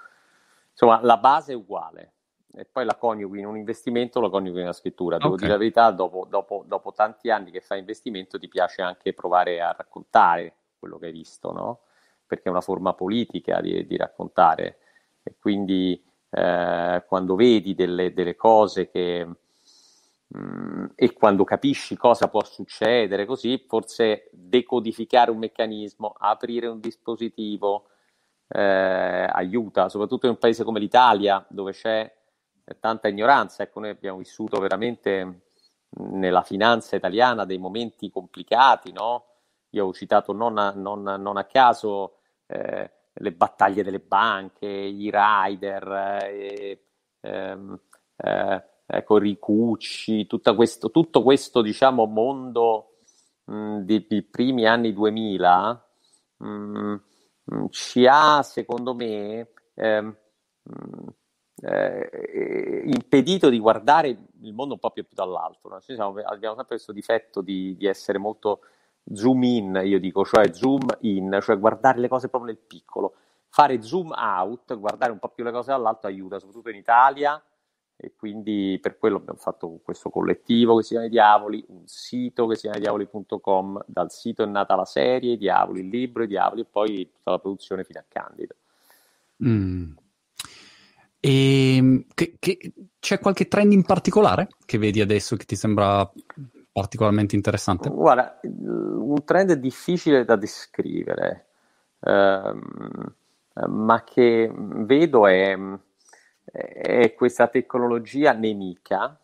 [0.71, 2.13] Insomma, la base è uguale
[2.53, 5.17] e poi la coniughi in un investimento, la coniughi nella scrittura.
[5.17, 5.39] Devo okay.
[5.39, 9.61] dire la verità, dopo, dopo, dopo, tanti anni che fai investimento ti piace anche provare
[9.61, 11.81] a raccontare quello che hai visto, no?
[12.25, 14.77] Perché è una forma politica di, di raccontare
[15.21, 19.27] e quindi eh, quando vedi delle, delle cose che
[20.37, 27.87] Mm, e quando capisci cosa può succedere così, forse decodificare un meccanismo, aprire un dispositivo
[28.47, 32.11] eh, aiuta, soprattutto in un paese come l'Italia dove c'è
[32.79, 33.63] tanta ignoranza.
[33.63, 35.41] Ecco, noi abbiamo vissuto veramente
[36.11, 39.25] nella finanza italiana dei momenti complicati, no?
[39.71, 45.09] Io ho citato non a, non, non a caso eh, le battaglie delle banche, i
[45.11, 45.91] rider,
[46.23, 46.83] eh,
[47.21, 47.79] ehm,
[48.17, 52.85] eh, ecco, Ricucci, questo, tutto questo diciamo, mondo
[53.45, 55.89] dei primi anni 2000
[56.37, 56.47] mh,
[57.43, 60.13] mh, ci ha, secondo me, eh,
[61.61, 64.09] eh, impedito di guardare
[64.41, 65.67] il mondo un po' più, più dall'alto.
[65.69, 65.79] No?
[65.79, 68.61] Siamo, abbiamo sempre questo difetto di, di essere molto
[69.13, 73.15] zoom in, io dico, cioè zoom in, cioè guardare le cose proprio nel piccolo.
[73.49, 77.41] Fare zoom out, guardare un po' più le cose dall'alto aiuta, soprattutto in Italia,
[78.01, 82.47] e quindi per quello abbiamo fatto questo collettivo che si chiama I Diavoli, un sito
[82.47, 86.27] che si chiama diavoli.com, dal sito è nata la serie I Diavoli, il libro I
[86.27, 88.55] Diavoli e poi tutta la produzione fino a Candido.
[89.43, 89.91] Mm.
[91.19, 96.09] E ehm, che, che, c'è qualche trend in particolare che vedi adesso che ti sembra
[96.71, 97.89] particolarmente interessante?
[97.89, 101.47] Guarda, un trend difficile da descrivere,
[101.99, 103.13] ehm,
[103.67, 105.57] ma che vedo è
[106.51, 109.19] è questa tecnologia nemica,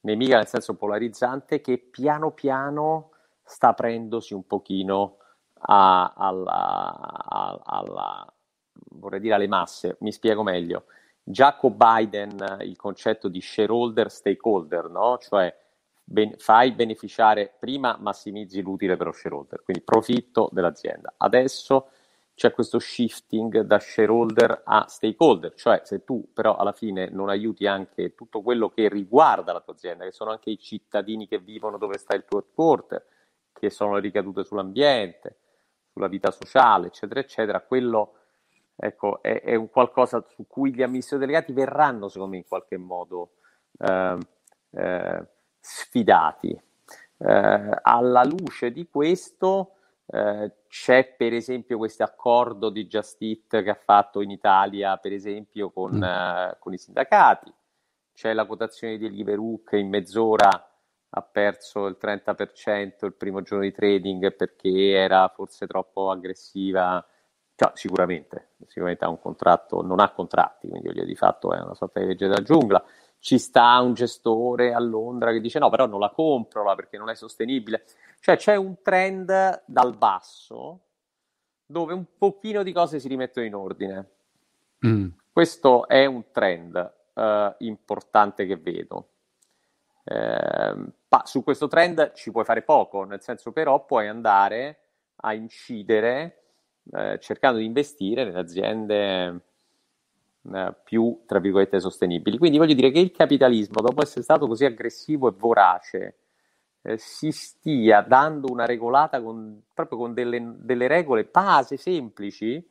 [0.00, 3.10] nemica nel senso polarizzante, che piano piano
[3.42, 5.18] sta aprendosi un pochino
[5.60, 8.34] a, alla, a, alla,
[8.90, 9.96] vorrei dire alle masse.
[10.00, 10.86] Mi spiego meglio.
[11.22, 15.18] Già con Biden il concetto di shareholder stakeholder, no?
[15.18, 15.52] cioè
[16.04, 21.14] ben, fai beneficiare prima massimizzi l'utile per lo shareholder, quindi profitto dell'azienda.
[21.16, 21.88] Adesso
[22.36, 27.66] c'è questo shifting da shareholder a stakeholder, cioè se tu però alla fine non aiuti
[27.66, 31.78] anche tutto quello che riguarda la tua azienda, che sono anche i cittadini che vivono
[31.78, 33.02] dove sta il tuo headquarter,
[33.54, 35.38] che sono le ricadute sull'ambiente,
[35.94, 38.12] sulla vita sociale, eccetera, eccetera, quello
[38.76, 42.76] ecco, è, è un qualcosa su cui gli amministratori delegati verranno, secondo me, in qualche
[42.76, 43.36] modo
[43.78, 44.18] eh,
[44.72, 45.26] eh,
[45.58, 46.62] sfidati.
[47.18, 49.75] Eh, alla luce di questo,
[50.08, 55.12] eh, c'è per esempio questo accordo di Just Eat che ha fatto in Italia, per
[55.12, 56.02] esempio, con, mm.
[56.02, 57.52] uh, con i sindacati.
[58.12, 60.48] C'è la quotazione di Deliveroo che in mezz'ora
[61.08, 67.04] ha perso il 30% il primo giorno di trading perché era forse troppo aggressiva.
[67.54, 72.00] Cioè, sicuramente, sicuramente ha un contratto, non ha contratti, quindi di fatto è una sorta
[72.00, 72.84] di legge della giungla
[73.18, 77.08] ci sta un gestore a Londra che dice no, però non la compro perché non
[77.08, 77.84] è sostenibile.
[78.20, 80.80] Cioè c'è un trend dal basso
[81.66, 84.10] dove un pochino di cose si rimettono in ordine.
[84.86, 85.08] Mm.
[85.32, 89.08] Questo è un trend uh, importante che vedo.
[90.04, 90.92] Eh,
[91.24, 94.78] su questo trend ci puoi fare poco, nel senso però puoi andare
[95.16, 96.42] a incidere
[96.92, 99.40] eh, cercando di investire nelle aziende
[100.54, 102.38] eh, più, tra virgolette, sostenibili.
[102.38, 106.16] Quindi voglio dire che il capitalismo, dopo essere stato così aggressivo e vorace,
[106.86, 112.64] eh, si stia dando una regolata con, proprio con delle, delle regole base, semplici,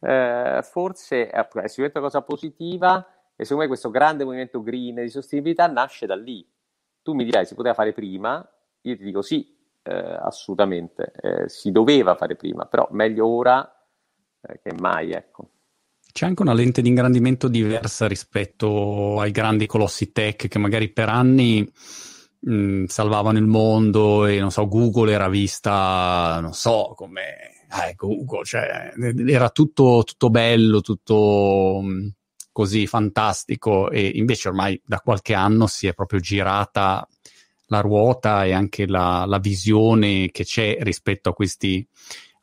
[0.00, 4.96] eh, forse è, è sicuramente una cosa positiva e secondo me questo grande movimento green
[4.96, 6.46] di sostenibilità nasce da lì.
[7.02, 8.46] Tu mi dirai si poteva fare prima,
[8.82, 13.74] io ti dico sì, eh, assolutamente, eh, si doveva fare prima, però meglio ora
[14.42, 15.48] eh, che mai, ecco.
[16.12, 21.10] C'è anche una lente di ingrandimento diversa rispetto ai grandi colossi tech che magari per
[21.10, 21.70] anni
[22.46, 27.20] mh, mm, salvavano il mondo e non so, Google era vista, non so, come
[27.88, 28.92] eh, Google, cioè
[29.26, 32.08] era tutto, tutto bello, tutto mm,
[32.52, 37.06] così fantastico e invece ormai da qualche anno si è proprio girata
[37.68, 41.86] la ruota e anche la, la visione che c'è rispetto a questi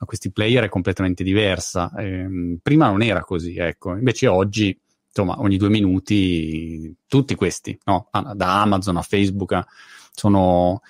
[0.06, 1.92] questi player è completamente diversa.
[1.98, 3.96] Eh, prima non era così, ecco.
[3.96, 4.78] Invece oggi,
[5.16, 8.10] insomma, ogni due minuti tutti questi, no?
[8.12, 9.66] Da Amazon a Facebook a,
[10.12, 10.82] sono,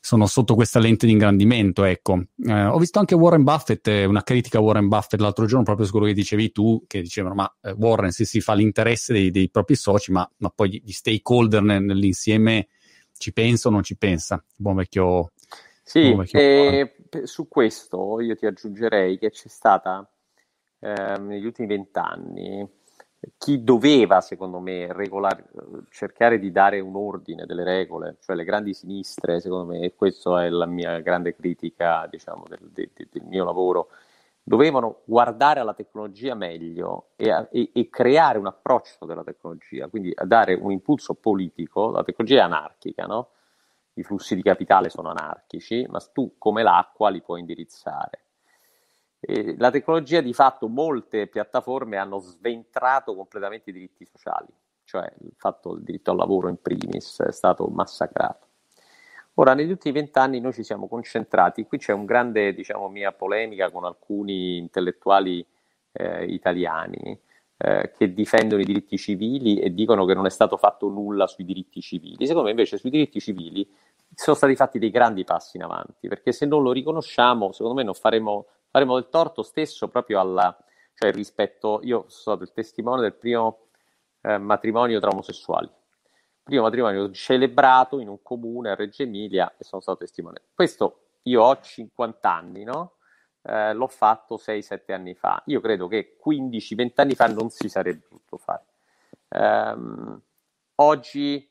[0.00, 2.24] sono sotto questa lente di ingrandimento, ecco.
[2.42, 5.84] Eh, ho visto anche Warren Buffett, eh, una critica a Warren Buffett l'altro giorno, proprio
[5.84, 9.30] su quello che dicevi tu, che dicevano, ma eh, Warren se si fa l'interesse dei,
[9.30, 12.68] dei propri soci, ma, ma, poi gli stakeholder nell'insieme
[13.18, 14.42] ci pensa o non ci pensa?
[14.56, 15.32] Buon vecchio...
[15.82, 16.94] Sì, buon vecchio e
[17.24, 20.08] su questo io ti aggiungerei che c'è stata
[20.78, 22.66] eh, negli ultimi vent'anni
[23.36, 25.44] chi doveva, secondo me, regolare,
[25.90, 30.44] cercare di dare un ordine delle regole, cioè le grandi sinistre, secondo me, e questa
[30.44, 33.88] è la mia grande critica, diciamo, del, del, del mio lavoro,
[34.42, 40.54] dovevano guardare alla tecnologia meglio e, e, e, creare un approccio della tecnologia, quindi dare
[40.54, 43.28] un impulso politico, la tecnologia è anarchica, no?
[43.94, 48.24] i flussi di capitale sono anarchici, ma tu come l'acqua li puoi indirizzare.
[49.20, 54.48] La tecnologia di fatto molte piattaforme hanno sventrato completamente i diritti sociali,
[54.84, 58.48] cioè il fatto del diritto al lavoro in primis è stato massacrato.
[59.34, 63.70] Ora, negli ultimi vent'anni noi ci siamo concentrati, qui c'è un grande, diciamo, mia polemica
[63.70, 65.46] con alcuni intellettuali
[65.92, 67.18] eh, italiani
[67.58, 71.44] eh, che difendono i diritti civili e dicono che non è stato fatto nulla sui
[71.44, 72.26] diritti civili.
[72.26, 73.70] Secondo me invece sui diritti civili
[74.14, 77.82] sono stati fatti dei grandi passi in avanti, perché se non lo riconosciamo, secondo me
[77.82, 80.56] non faremo faremo del torto stesso proprio alla,
[80.94, 83.68] cioè rispetto, io sono stato il testimone del primo
[84.22, 85.68] eh, matrimonio tra omosessuali,
[86.42, 90.42] primo matrimonio celebrato in un comune a Reggio Emilia e sono stato testimone.
[90.54, 92.96] Questo io ho 50 anni, no?
[93.42, 95.42] Eh, l'ho fatto 6-7 anni fa.
[95.46, 98.64] Io credo che 15-20 anni fa non si sarebbe potuto fare.
[99.28, 100.20] Um,
[100.76, 101.49] oggi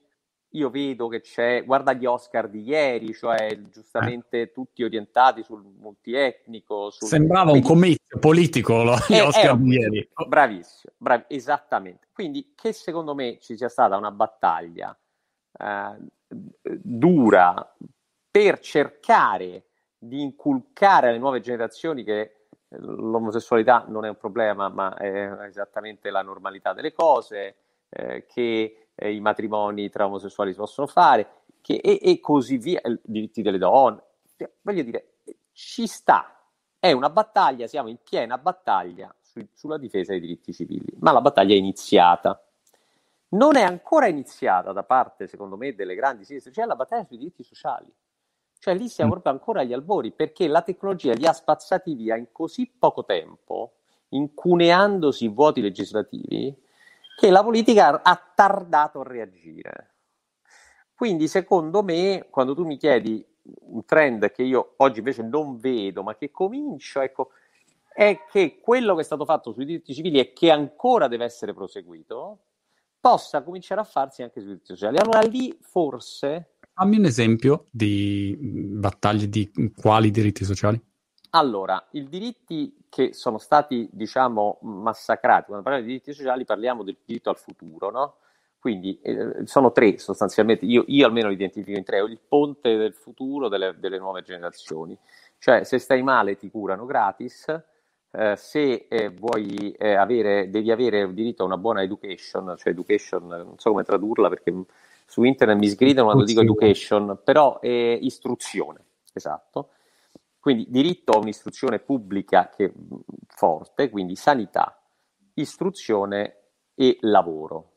[0.52, 4.52] io vedo che c'è, guarda gli Oscar di ieri, cioè giustamente eh.
[4.52, 6.90] tutti orientati sul multietnico.
[6.90, 7.08] Sul...
[7.08, 10.10] Sembrava un comizio politico lo, gli Oscar di ieri.
[10.28, 12.08] Bravissimo, brav- esattamente.
[12.12, 14.98] Quindi che secondo me ci sia stata una battaglia
[15.60, 15.98] eh,
[16.62, 17.76] dura
[18.32, 19.66] per cercare
[19.98, 26.22] di inculcare alle nuove generazioni che l'omosessualità non è un problema, ma è esattamente la
[26.22, 27.56] normalità delle cose,
[27.90, 32.82] eh, che eh, i matrimoni tra omosessuali si possono fare, che, e, e, così via,
[32.84, 34.04] i diritti delle donne.
[34.62, 35.14] Voglio dire,
[35.54, 36.34] ci sta.
[36.78, 41.22] È una battaglia, siamo in piena battaglia su, sulla difesa dei diritti civili, ma la
[41.22, 42.42] battaglia è iniziata.
[43.30, 47.18] Non è ancora iniziata da parte, secondo me, delle grandi sinistre, cioè la battaglia sui
[47.18, 47.92] diritti sociali.
[48.58, 49.14] Cioè lì siamo mm.
[49.14, 53.74] proprio ancora agli albori, perché la tecnologia li ha spazzati via in così poco tempo,
[54.10, 56.56] incuneandosi vuoti legislativi,
[57.20, 59.96] che la politica ha tardato a reagire.
[60.94, 63.26] Quindi, secondo me, quando tu mi chiedi
[63.62, 67.32] un trend che io oggi invece non vedo, ma che comincio, ecco,
[67.94, 71.54] è che quello che è stato fatto sui diritti civili e che ancora deve essere
[71.54, 72.40] proseguito,
[73.00, 74.98] possa cominciare a farsi anche sui diritti sociali.
[74.98, 76.56] Allora lì forse...
[76.74, 80.82] Fammi un esempio di battaglie di quali diritti sociali?
[81.32, 86.98] Allora, i diritti che sono stati, diciamo, massacrati, quando parliamo di diritti sociali parliamo del
[87.06, 88.15] diritto al futuro, no?
[88.58, 92.94] Quindi eh, sono tre sostanzialmente, io, io, almeno li identifico in tre, il ponte del
[92.94, 94.98] futuro delle, delle nuove generazioni.
[95.38, 97.46] Cioè, se stai male ti curano gratis,
[98.12, 103.28] eh, se eh, vuoi eh, avere, devi avere diritto a una buona education, cioè education,
[103.28, 104.52] non so come tradurla perché
[105.06, 107.68] su internet mi sgridano quando dico education, però è
[108.02, 109.70] istruzione, esatto
[110.39, 112.73] quindi diritto a un'istruzione pubblica che,
[113.28, 114.82] forte, quindi sanità,
[115.34, 116.36] istruzione
[116.75, 117.73] e lavoro.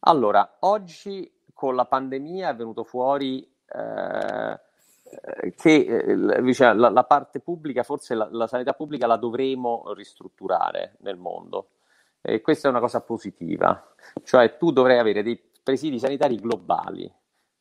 [0.00, 4.60] Allora, oggi con la pandemia è venuto fuori eh,
[5.56, 10.96] che eh, diciamo, la, la, parte pubblica, forse la, la, sanità pubblica la dovremo ristrutturare
[11.00, 11.70] nel mondo.
[12.20, 17.04] E questa è una cosa positiva, cioè tu dovrai avere dei presidi sanitari globali.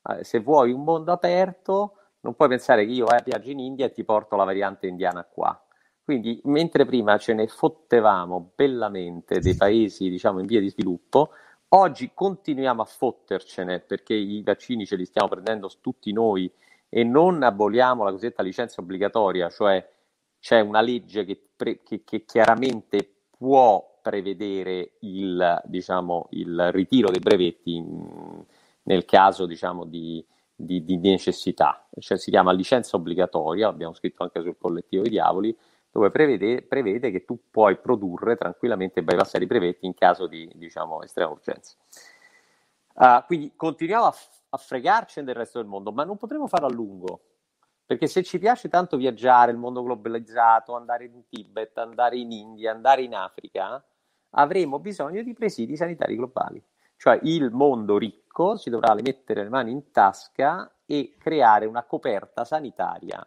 [0.06, 3.92] Eh, se vuoi un mondo aperto, non puoi pensare che io viaggio in India e
[3.92, 5.62] ti porto la variante indiana qua.
[6.04, 11.30] Quindi, mentre prima ce ne fottevamo bellamente dei paesi, diciamo, in via di sviluppo,
[11.70, 16.52] oggi continuiamo a fottercene perché i vaccini ce li stiamo prendendo tutti noi
[16.90, 19.86] e non aboliamo la cosiddetta licenza obbligatoria, cioè
[20.40, 27.22] c'è una legge che, pre- che, che chiaramente può prevedere il, diciamo, il ritiro dei
[27.22, 28.44] brevetti in,
[28.84, 30.24] nel caso diciamo, di,
[30.56, 35.58] di, di necessità, cioè si chiama licenza obbligatoria, abbiamo scritto anche sul collettivo i diavoli,
[35.92, 40.52] dove prevede, prevede che tu puoi produrre tranquillamente e bypassare i brevetti in caso di
[40.56, 41.76] diciamo, estrema urgenza.
[42.96, 44.16] Uh, quindi continuiamo a,
[44.50, 47.22] a fregarci del resto del mondo, ma non potremo farlo a lungo,
[47.86, 52.72] perché se ci piace tanto viaggiare, il mondo globalizzato, andare in Tibet, andare in India,
[52.72, 53.84] andare in Africa,
[54.32, 56.64] avremo bisogno di presidi sanitari globali.
[57.04, 62.46] Cioè il mondo ricco si dovrà mettere le mani in tasca e creare una coperta
[62.46, 63.22] sanitaria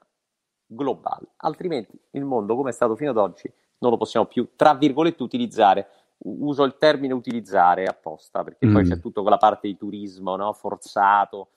[0.64, 4.72] globale, altrimenti il mondo come è stato fino ad oggi non lo possiamo più, tra
[4.72, 5.88] virgolette, utilizzare.
[6.20, 8.72] Uso il termine utilizzare apposta, perché mm.
[8.72, 10.54] poi c'è tutta quella parte di turismo no?
[10.54, 11.50] forzato,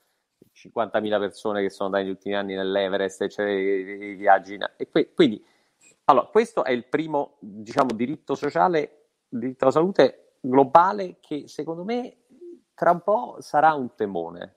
[0.54, 4.58] 50.000 persone che sono andate negli ultimi anni nell'Everest, cioè, i viaggi.
[4.76, 5.42] E que- quindi,
[6.04, 12.16] allora, questo è il primo, diciamo, diritto sociale, diritto alla salute globale che secondo me
[12.74, 14.56] tra un po' sarà un temone.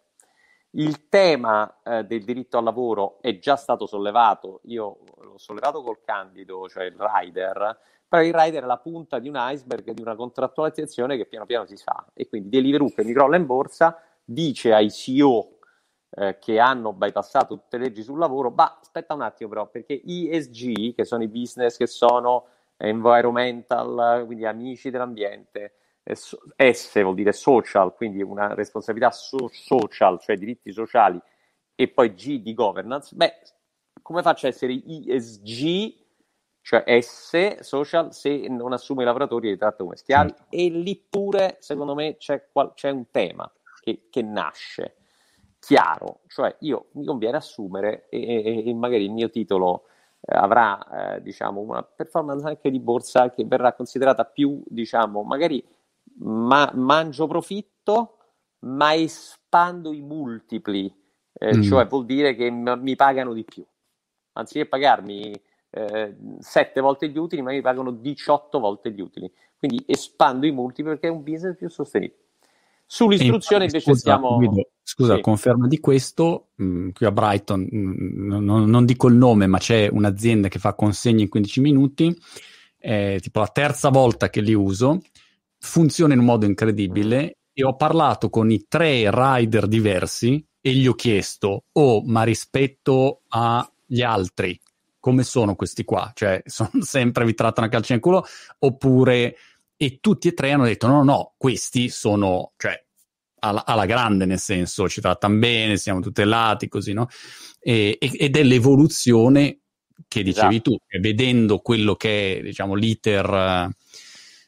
[0.72, 6.02] Il tema eh, del diritto al lavoro è già stato sollevato, io l'ho sollevato col
[6.04, 7.78] candido, cioè il rider,
[8.08, 11.66] però il rider è la punta di un iceberg di una contrattualizzazione che piano piano
[11.66, 15.58] si fa e quindi Deliveroo che mi crolla in borsa dice ai CEO
[16.12, 20.02] eh, che hanno bypassato tutte le leggi sul lavoro, ma aspetta un attimo però, perché
[20.06, 22.46] ESG, che sono i business che sono
[22.78, 30.72] environmental, quindi amici dell'ambiente, S vuol dire social, quindi una responsabilità so- social, cioè diritti
[30.72, 31.20] sociali,
[31.76, 33.34] e poi G di governance, beh,
[34.02, 35.96] come faccio a essere ESG,
[36.62, 40.34] cioè S, social, se non assume i lavoratori e li tratta come schiavi?
[40.50, 40.66] Sì.
[40.66, 43.50] E lì pure, secondo me, c'è, qual- c'è un tema
[43.82, 44.96] che, che nasce
[45.60, 49.93] chiaro, cioè io mi conviene assumere e, e, e magari il mio titolo eh,
[50.26, 55.64] avrà eh, diciamo una performance anche di borsa che verrà considerata più diciamo magari
[56.20, 58.18] ma, mangio profitto
[58.60, 61.02] ma espando i multipli
[61.34, 61.62] eh, mm.
[61.62, 63.66] cioè vuol dire che m- mi pagano di più.
[64.34, 65.34] Anziché pagarmi
[65.70, 69.32] eh, 7 volte gli utili ma mi pagano 18 volte gli utili.
[69.58, 72.22] Quindi espando i multipli perché è un business più sostenibile
[72.94, 74.36] Sull'istruzione invece scusa, stiamo...
[74.36, 75.22] Guido, scusa, sì.
[75.22, 79.48] conferma di questo, mh, mm, qui a Brighton, mh, mm, non, non, dico il nome,
[79.48, 82.16] ma c'è un'azienda che fa consegne in 15 minuti,
[82.78, 85.02] è tipo la terza volta che li uso,
[85.58, 87.30] funziona in un modo incredibile mm.
[87.54, 93.22] e ho parlato con i tre rider diversi e gli ho chiesto, oh, ma rispetto
[93.30, 94.62] agli altri,
[95.00, 96.12] come sono questi qua?
[96.14, 98.24] Cioè, sono sempre vi trattano a calcio in culo
[98.60, 99.36] oppure
[99.76, 102.83] e tutti e tre hanno detto no, no, no, questi sono, cioè,
[103.44, 107.08] alla, alla grande nel senso, ci trattano bene, siamo tutelati, così, no?
[107.60, 109.60] E, ed è l'evoluzione
[110.08, 110.72] che dicevi esatto.
[110.72, 113.70] tu, vedendo quello che è, diciamo, l'iter...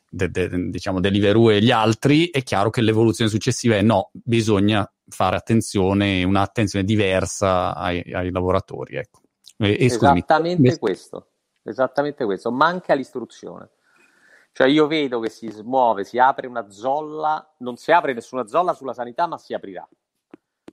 [0.08, 4.90] De, de, diciamo Deliveroo e gli altri, è chiaro che l'evoluzione successiva è no, bisogna
[5.10, 8.96] fare attenzione, un'attenzione diversa ai, ai lavoratori.
[8.96, 9.24] Ecco.
[9.58, 11.32] E, e esattamente scusami, questo,
[11.64, 13.72] esattamente questo, manca l'istruzione.
[14.56, 18.72] Cioè io vedo che si smuove, si apre una zolla, non si apre nessuna zolla
[18.72, 19.86] sulla sanità, ma si aprirà,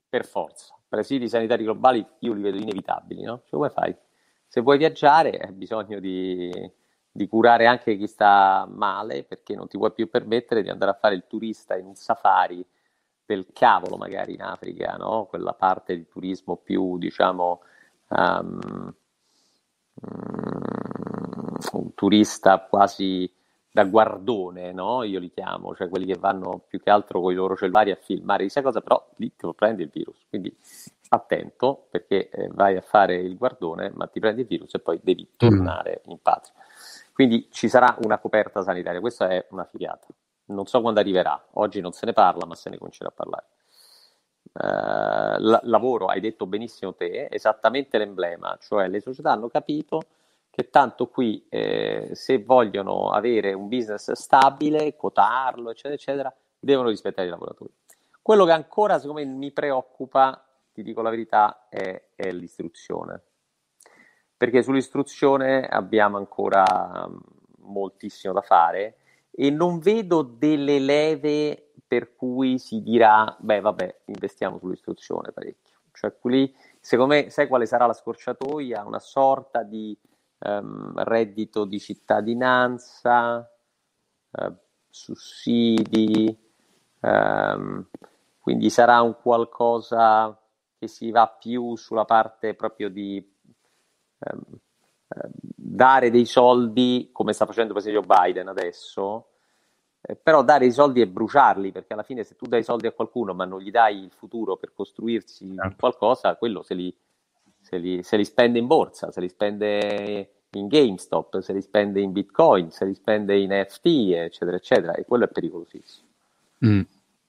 [0.08, 0.78] per forza.
[0.88, 3.40] Presidi sanitari globali io li vedo inevitabili, no?
[3.40, 3.92] Cioè, come fai?
[4.46, 6.52] Se vuoi viaggiare hai bisogno di,
[7.10, 10.98] di curare anche chi sta male, perché non ti puoi più permettere di andare a
[11.00, 12.64] fare il turista in un safari
[13.24, 15.24] del cavolo magari in Africa, no?
[15.24, 17.62] Quella parte di turismo più, diciamo,
[18.10, 18.94] um,
[21.72, 23.40] un turista quasi
[23.74, 25.02] da guardone, no?
[25.02, 27.96] Io li chiamo, cioè quelli che vanno più che altro con i loro cellulari a
[27.96, 30.26] filmare chissà cosa, però lì ti prendi il virus.
[30.28, 30.54] Quindi
[31.08, 35.00] attento perché eh, vai a fare il guardone, ma ti prendi il virus e poi
[35.02, 35.36] devi mm.
[35.38, 36.52] tornare in patria.
[37.14, 40.06] Quindi ci sarà una coperta sanitaria, questa è una figata.
[40.46, 43.46] Non so quando arriverà, oggi non se ne parla, ma se ne comincerà a parlare.
[44.52, 50.02] Uh, la- lavoro, hai detto benissimo te, esattamente l'emblema, cioè le società hanno capito
[50.54, 57.26] che tanto qui eh, se vogliono avere un business stabile, quotarlo, eccetera, eccetera, devono rispettare
[57.26, 57.72] i lavoratori.
[58.20, 60.44] Quello che ancora, secondo me, mi preoccupa,
[60.74, 63.22] ti dico la verità, è, è l'istruzione.
[64.36, 67.16] Perché sull'istruzione abbiamo ancora mm,
[67.60, 68.96] moltissimo da fare
[69.30, 75.78] e non vedo delle leve per cui si dirà, beh, vabbè, investiamo sull'istruzione parecchio.
[75.94, 78.84] Cioè, qui, secondo me, sai quale sarà la scorciatoia?
[78.84, 79.96] Una sorta di
[80.42, 83.48] ehm, reddito di cittadinanza,
[84.32, 84.52] eh,
[84.88, 86.36] sussidi,
[87.00, 87.86] ehm,
[88.40, 90.36] quindi sarà un qualcosa
[90.78, 93.16] che si va più sulla parte proprio di
[94.18, 94.40] ehm,
[95.08, 95.30] ehm
[95.72, 99.28] dare dei soldi, come sta facendo per esempio Biden adesso,
[100.02, 102.92] eh, però dare i soldi e bruciarli, perché alla fine se tu dai soldi a
[102.92, 105.76] qualcuno ma non gli dai il futuro per costruirsi certo.
[105.78, 106.94] qualcosa, quello se li,
[107.72, 112.02] se li, se li spende in borsa, se li spende in GameStop, se li spende
[112.02, 116.06] in Bitcoin, se li spende in NFT, eccetera, eccetera, e quello è pericolosissimo.
[116.66, 116.80] Mm.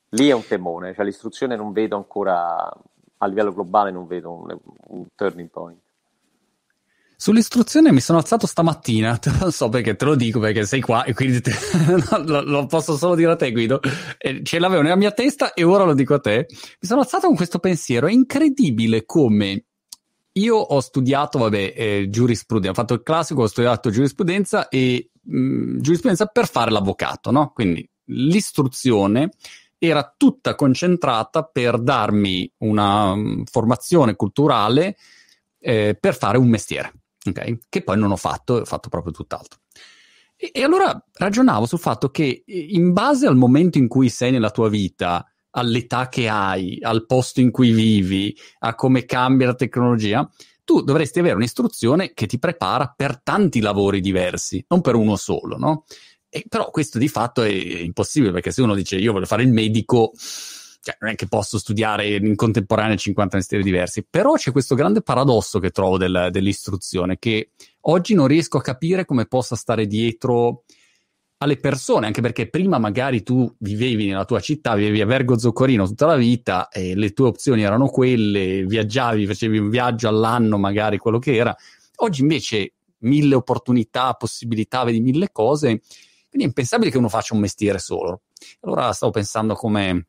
[0.10, 2.70] Lì è un temone, cioè l'istruzione non vedo ancora,
[3.18, 5.80] a livello globale non vedo un, un turning point.
[7.16, 11.14] Sull'istruzione mi sono alzato stamattina, non so perché te lo dico perché sei qua e
[11.14, 11.54] quindi te,
[12.26, 13.80] lo, lo, posso solo dire a te Guido,
[14.44, 16.48] ce l'avevo nella mia testa e ora lo dico a te.
[16.50, 19.68] Mi sono alzato con questo pensiero, è incredibile come
[20.34, 25.80] io ho studiato, vabbè, eh, giurisprudenza, ho fatto il classico, ho studiato giurisprudenza e mh,
[25.80, 27.52] giurisprudenza per fare l'avvocato, no?
[27.54, 29.32] Quindi l'istruzione
[29.78, 34.96] era tutta concentrata per darmi una formazione culturale
[35.60, 36.94] eh, per fare un mestiere,
[37.28, 37.60] okay?
[37.70, 39.60] che poi non ho fatto, ho fatto proprio tutt'altro.
[40.36, 44.52] E, e allora ragionavo sul fatto che in base al momento in cui sei nella
[44.52, 45.26] tua vita,
[45.56, 50.30] all'età che hai, al posto in cui vivi, a come cambia la tecnologia,
[50.64, 55.58] tu dovresti avere un'istruzione che ti prepara per tanti lavori diversi, non per uno solo,
[55.58, 55.86] no?
[56.30, 59.52] E, però questo di fatto è impossibile perché se uno dice io voglio fare il
[59.52, 60.12] medico,
[60.82, 65.02] cioè, non è che posso studiare in contemporanea 50 mestieri diversi, però c'è questo grande
[65.02, 67.52] paradosso che trovo del, dell'istruzione, che
[67.82, 70.64] oggi non riesco a capire come possa stare dietro
[71.44, 75.88] alle persone, anche perché prima magari tu vivevi nella tua città, vivevi a Vergo Zoccorino
[75.88, 80.98] tutta la vita e le tue opzioni erano quelle, viaggiavi, facevi un viaggio all'anno, magari
[80.98, 81.56] quello che era.
[81.98, 85.82] Oggi invece mille opportunità, possibilità, vedi mille cose
[86.34, 88.24] quindi è impensabile che uno faccia un mestiere solo.
[88.62, 90.08] Allora stavo pensando come,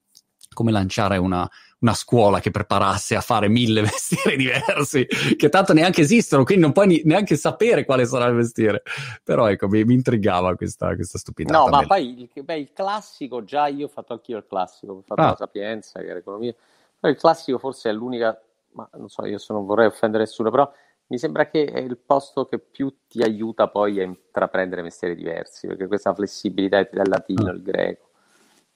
[0.55, 1.47] come lanciare una,
[1.81, 5.07] una scuola che preparasse a fare mille mestieri diversi,
[5.37, 8.83] che tanto neanche esistono, quindi non puoi neanche sapere quale sarà il mestiere.
[9.23, 11.59] Però ecco, mi, mi intrigava questa, questa stupidità.
[11.59, 15.03] No, ma poi il, beh, il classico, già io ho fatto anch'io il classico, ho
[15.05, 15.27] fatto ah.
[15.27, 16.55] la Sapienza, che era economia.
[16.99, 18.41] Poi il classico forse è l'unica,
[18.73, 20.71] ma non so, io non vorrei offendere nessuno, però
[21.07, 25.67] mi sembra che è il posto che più ti aiuta poi a intraprendere mestieri diversi,
[25.67, 28.09] perché questa flessibilità del latino, il greco,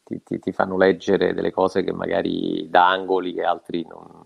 [0.09, 4.25] ti, ti, ti, fanno leggere delle cose che magari da angoli che altri non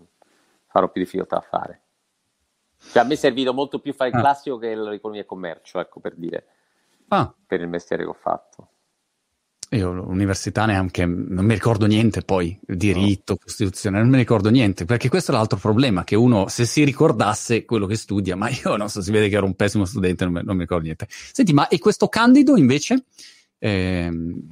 [0.69, 1.81] farò più difficoltà a fare.
[2.93, 4.21] Cioè, a me è servito molto più fare il ah.
[4.21, 6.47] classico che l'economia e commercio, ecco per dire,
[7.09, 7.33] ah.
[7.47, 8.69] per il mestiere che ho fatto.
[9.71, 13.37] Io l'università neanche, non mi ricordo niente poi, diritto.
[13.37, 17.65] Costituzione, non mi ricordo niente, perché questo è l'altro problema, che uno se si ricordasse
[17.65, 20.35] quello che studia, ma io non so, si vede che ero un pessimo studente, non
[20.35, 21.07] mi, non mi ricordo niente.
[21.09, 23.05] Senti, ma e questo Candido invece?
[23.59, 24.47] Ehm,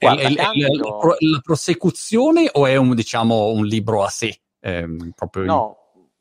[0.00, 1.14] Guarda, è, Candido...
[1.14, 4.40] è, la prosecuzione o è un, diciamo, un libro a sé?
[4.60, 5.76] Ehm, proprio no,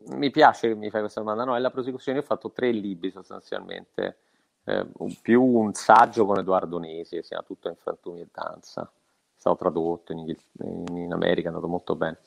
[0.05, 0.17] in...
[0.17, 2.71] mi piace che mi fai questa domanda, no, è la prosecuzione, io ho fatto tre
[2.71, 4.17] libri sostanzialmente
[4.65, 4.85] eh,
[5.21, 8.81] più un saggio con Edoardo Nesi, che si chiama Tutto in frantumi e danza.
[8.83, 12.19] È stato tradotto in, in, in America, è andato molto bene.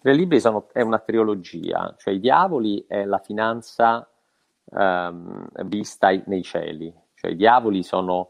[0.00, 4.08] Tre libri sono, è una trilogia, cioè I diavoli è la finanza
[4.72, 8.28] ehm, vista nei cieli, cioè i diavoli sono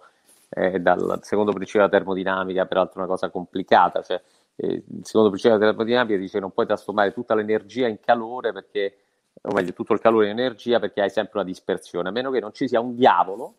[0.51, 4.21] eh, dal secondo principio della termodinamica, peraltro una cosa complicata, cioè
[4.57, 8.53] eh, il secondo principio della termodinamica dice che non puoi trasformare tutta l'energia in calore
[8.53, 8.97] perché
[9.43, 12.41] o meglio tutto il calore in energia perché hai sempre una dispersione, a meno che
[12.41, 13.55] non ci sia un diavolo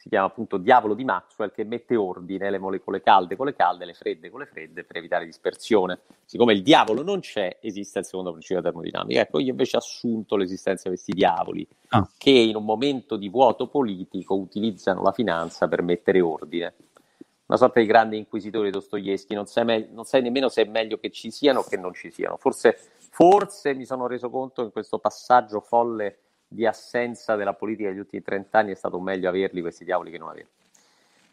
[0.00, 3.84] si chiama appunto diavolo di Maxwell che mette ordine le molecole calde con le calde,
[3.84, 6.00] le fredde con le fredde per evitare dispersione.
[6.24, 9.20] Siccome il diavolo non c'è, esiste il secondo principio della termodinamica.
[9.20, 12.08] Ecco, io invece ho assunto l'esistenza di questi diavoli ah.
[12.16, 16.74] che in un momento di vuoto politico utilizzano la finanza per mettere ordine.
[17.44, 20.96] Una sorta di grande inquisitore Dostoevsky, non sai, me- non sai nemmeno se è meglio
[20.96, 22.38] che ci siano o che non ci siano.
[22.38, 26.20] Forse, forse mi sono reso conto in questo passaggio folle
[26.52, 30.18] di assenza della politica degli ultimi 30 anni è stato meglio averli questi diavoli che
[30.18, 30.48] non averli.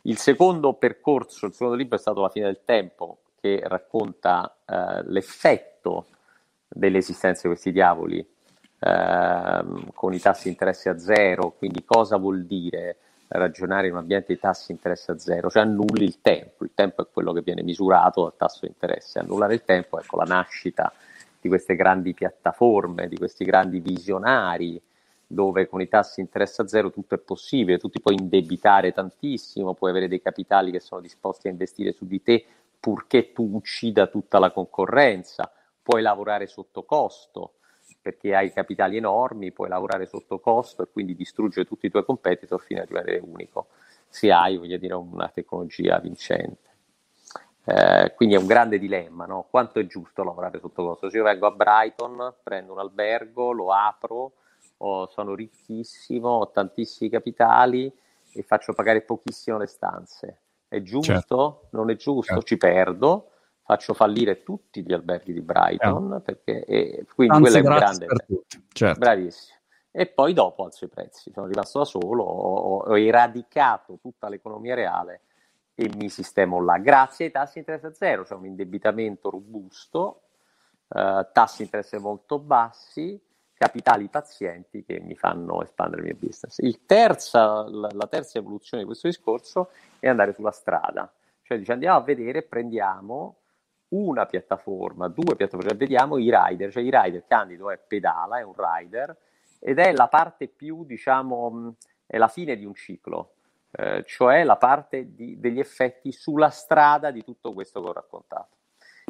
[0.04, 5.02] Il secondo percorso, il secondo libro è stato La fine del tempo, che racconta eh,
[5.06, 6.06] l'effetto
[6.68, 9.66] dell'esistenza di questi diavoli eh,
[9.96, 12.98] con i tassi di interesse a zero, quindi cosa vuol dire
[13.30, 16.72] ragionare in un ambiente di tassi di interesse a zero, cioè annulli il tempo, il
[16.76, 20.26] tempo è quello che viene misurato dal tasso di interesse, annullare il tempo, ecco la
[20.26, 20.94] nascita
[21.42, 24.80] di queste grandi piattaforme, di questi grandi visionari
[25.28, 28.94] dove con i tassi di interesse a zero tutto è possibile, tu ti puoi indebitare
[28.94, 32.46] tantissimo, puoi avere dei capitali che sono disposti a investire su di te
[32.80, 35.52] purché tu uccida tutta la concorrenza,
[35.82, 37.54] puoi lavorare sotto costo
[38.02, 42.62] perché hai capitali enormi, puoi lavorare sotto costo e quindi distruggere tutti i tuoi competitor
[42.62, 43.68] fino a rimanere unico,
[44.08, 46.66] se hai, voglio dire, una tecnologia vincente.
[47.66, 49.48] Eh, quindi è un grande dilemma, no?
[49.50, 51.10] quanto è giusto lavorare sotto costo?
[51.10, 54.34] Se io vengo a Brighton, prendo un albergo, lo apro,
[54.78, 57.92] ho, sono ricchissimo, ho tantissimi capitali
[58.32, 60.42] e faccio pagare pochissimo le stanze.
[60.68, 61.14] È giusto?
[61.14, 61.68] Certo.
[61.72, 62.34] Non è giusto?
[62.34, 62.44] Certo.
[62.44, 63.32] Ci perdo,
[63.64, 66.22] faccio fallire tutti gli alberghi di Brighton, certo.
[66.22, 68.08] perché, e, quindi Anzi, quello è un grande...
[68.72, 69.00] Certo.
[69.00, 69.56] Bravissimo.
[69.92, 71.32] E poi dopo alzo i prezzi.
[71.32, 75.22] Sono rimasto da solo, ho, ho eradicato tutta l'economia reale
[75.74, 76.78] e mi sistemo là.
[76.78, 80.22] Grazie ai tassi di interesse a zero, c'è cioè un indebitamento robusto,
[80.90, 83.20] eh, tassi di interesse molto bassi,
[83.58, 86.60] capitali pazienti che mi fanno espandere il mio business.
[86.60, 91.98] Il terza, la, terza evoluzione di questo discorso è andare sulla strada, cioè dice, andiamo
[91.98, 93.38] a vedere, prendiamo
[93.90, 98.44] una piattaforma, due piattaforme, cioè vediamo i rider, cioè i rider, Candido è pedala, è
[98.44, 99.16] un rider,
[99.60, 103.34] ed è la parte più, diciamo, è la fine di un ciclo,
[103.72, 108.57] eh, cioè la parte di, degli effetti sulla strada di tutto questo che ho raccontato.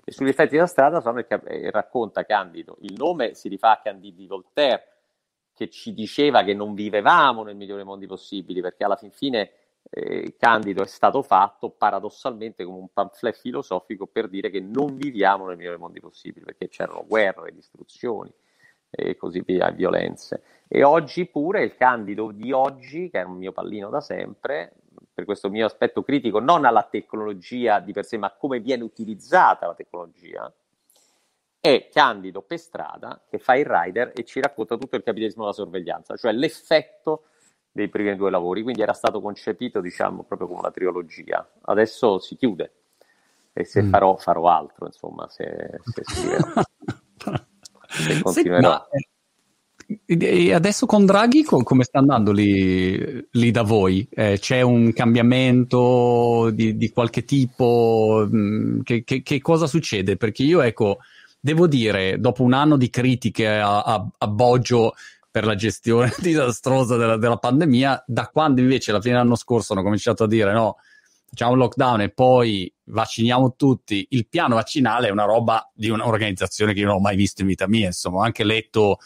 [0.09, 3.81] E sugli effetti della strada sono il, eh, racconta Candido, il nome si rifà a
[3.81, 4.83] Candide di Voltaire,
[5.53, 9.51] che ci diceva che non vivevamo nel migliore mondi possibili, perché alla fin fine
[9.89, 15.45] eh, Candido è stato fatto paradossalmente come un pamphlet filosofico per dire che non viviamo
[15.45, 18.33] nel migliore mondi possibili, perché c'erano guerre, distruzioni
[18.89, 20.41] e così via, violenze.
[20.69, 24.71] E oggi pure il Candido di oggi, che è un mio pallino da sempre,
[25.17, 29.65] per questo mio aspetto critico, non alla tecnologia di per sé, ma come viene utilizzata
[29.65, 30.53] la tecnologia,
[31.59, 35.55] è Candido per strada che fa il rider e ci racconta tutto il capitalismo della
[35.55, 37.29] sorveglianza, cioè l'effetto
[37.71, 41.49] dei primi due lavori, quindi era stato concepito diciamo proprio come una trilogia.
[41.61, 42.73] Adesso si chiude
[43.53, 43.89] e se mm.
[43.89, 46.61] farò, farò altro, insomma, se, se scriverò.
[47.89, 48.87] se continuerò.
[50.05, 54.05] E adesso con Draghi come sta andando lì, lì da voi?
[54.11, 58.27] Eh, c'è un cambiamento di, di qualche tipo?
[58.29, 60.17] Mm, che, che, che, cosa succede?
[60.17, 60.97] Perché io, ecco,
[61.39, 64.93] devo dire, dopo un anno di critiche a, a, a Boggio
[65.31, 69.83] per la gestione disastrosa della, della, pandemia, da quando invece la fine dell'anno scorso hanno
[69.83, 70.77] cominciato a dire no,
[71.29, 76.73] facciamo un lockdown e poi vacciniamo tutti, il piano vaccinale è una roba di un'organizzazione
[76.73, 78.97] che io non ho mai visto in vita mia, insomma, ho anche letto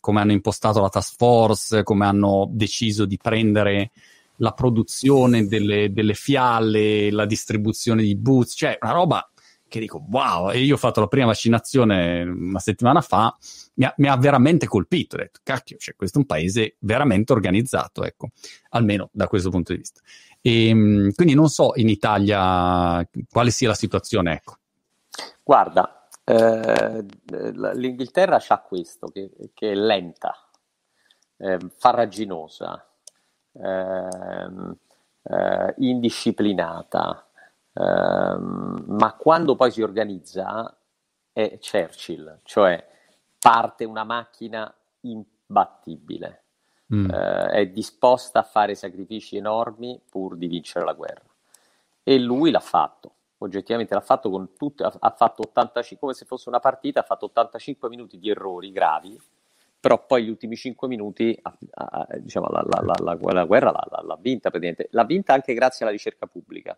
[0.00, 3.90] come hanno impostato la task force, come hanno deciso di prendere
[4.36, 9.30] la produzione delle, delle fiale, la distribuzione di boots, cioè una roba
[9.68, 13.36] che dico wow, e io ho fatto la prima vaccinazione una settimana fa,
[13.74, 17.32] mi ha, mi ha veramente colpito, ho detto cacchio, cioè, questo è un paese veramente
[17.32, 18.30] organizzato, ecco,
[18.70, 20.00] almeno da questo punto di vista.
[20.40, 24.56] E, ehm, quindi non so in Italia quale sia la situazione, ecco.
[25.42, 25.97] Guarda,
[26.28, 27.04] eh,
[27.74, 30.34] L'Inghilterra ha questo, che, che, è lenta,
[31.38, 32.86] eh, farraginosa,
[33.52, 34.76] ehm,
[35.22, 37.26] eh, indisciplinata,
[37.72, 40.76] ehm, ma quando poi si organizza
[41.32, 42.86] è Churchill, cioè
[43.38, 46.42] parte una macchina imbattibile,
[46.92, 47.10] mm.
[47.10, 51.24] Eh, è disposta a fare sacrifici enormi pur di vincere la guerra.
[52.02, 56.24] E lui l'ha fatto oggettivamente l'ha fatto con tutte, ha, ha fatto 85, come se
[56.24, 59.20] fosse una partita, ha fatto 85 minuti di errori gravi,
[59.80, 64.18] però poi gli ultimi 5 minuti, a, a, diciamo, la, la, la, la guerra l'ha,
[64.20, 64.88] vinta praticamente.
[64.92, 66.76] L'ha vinta anche grazie alla ricerca pubblica,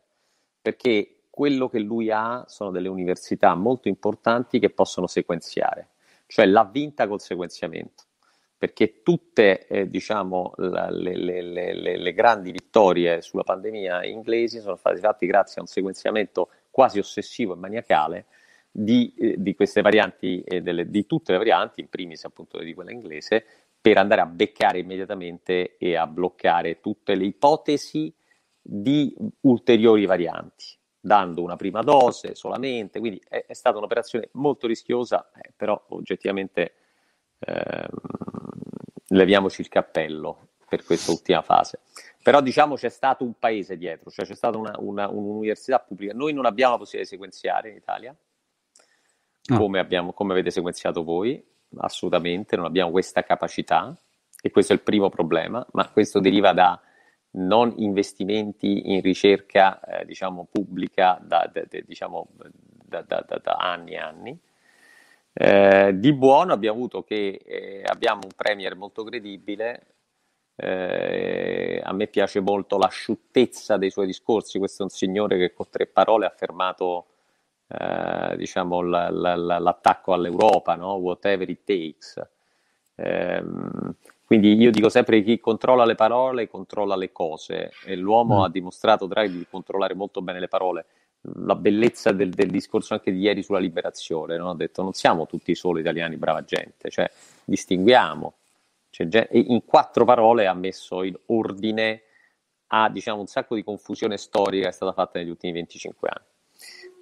[0.61, 5.91] perché quello che lui ha sono delle università molto importanti che possono sequenziare,
[6.27, 8.05] cioè l'ha vinta col sequenziamento
[8.61, 14.77] perché tutte eh, diciamo, la, le, le, le, le, grandi vittorie sulla pandemia inglesi sono
[14.77, 18.27] state fatte grazie a un sequenziamento quasi ossessivo e maniacale
[18.71, 22.75] di, eh, di queste varianti, eh, delle, di tutte le varianti, in primis appunto di
[22.75, 23.47] quella inglese,
[23.81, 28.15] per andare a beccare immediatamente e a bloccare tutte le ipotesi
[28.61, 30.67] di ulteriori varianti,
[31.01, 36.75] dando una prima dose solamente, quindi è, è stata un'operazione molto rischiosa, eh, però oggettivamente
[37.39, 37.89] ehm,
[39.11, 41.81] leviamoci il cappello per questa ultima fase.
[42.23, 46.13] Però diciamo c'è stato un paese dietro, cioè c'è stata una, una, un'università pubblica.
[46.13, 48.15] Noi non abbiamo la possibilità di sequenziare in Italia,
[49.45, 49.59] no.
[49.59, 51.43] come, abbiamo, come avete sequenziato voi,
[51.79, 53.97] assolutamente, non abbiamo questa capacità
[54.43, 56.81] e questo è il primo problema, ma questo deriva da
[57.33, 62.29] non investimenti in ricerca eh, diciamo, pubblica da, da, da, diciamo,
[62.87, 64.41] da, anni e anni
[65.33, 69.87] eh, di buono abbiamo avuto che eh, abbiamo un premier molto credibile,
[70.57, 75.69] eh, a me piace molto l'asciuttezza dei suoi discorsi, questo è un signore che con
[75.71, 77.07] tre parole ha fermato
[77.69, 80.95] eh, diciamo, l- l- l'attacco all'Europa, no?
[80.95, 82.21] whatever it takes.
[82.97, 83.95] Ehm,
[84.27, 88.43] quindi io dico sempre che chi controlla le parole controlla le cose e l'uomo mm.
[88.43, 90.87] ha dimostrato Draghi di controllare molto bene le parole
[91.23, 94.51] la bellezza del, del, discorso anche di ieri sulla liberazione, no?
[94.51, 97.11] ha detto non siamo tutti solo italiani brava gente, cioè
[97.45, 98.35] distinguiamo,
[98.91, 102.03] cioè, in quattro parole ha messo in ordine
[102.69, 106.29] a diciamo, un sacco di confusione storica che è stata fatta negli ultimi 25 anni.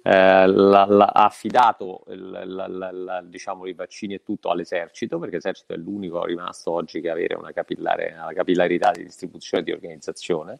[0.01, 5.77] Eh, la, la, ha affidato la, diciamo, i vaccini e tutto all'esercito, perché l'esercito è
[5.77, 10.59] l'unico rimasto oggi che avere una, capillare, una capillarità di distribuzione e di organizzazione.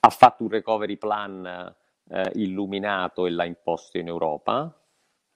[0.00, 1.74] Ha fatto un recovery plan
[2.10, 4.74] eh, illuminato e l'ha imposto in Europa,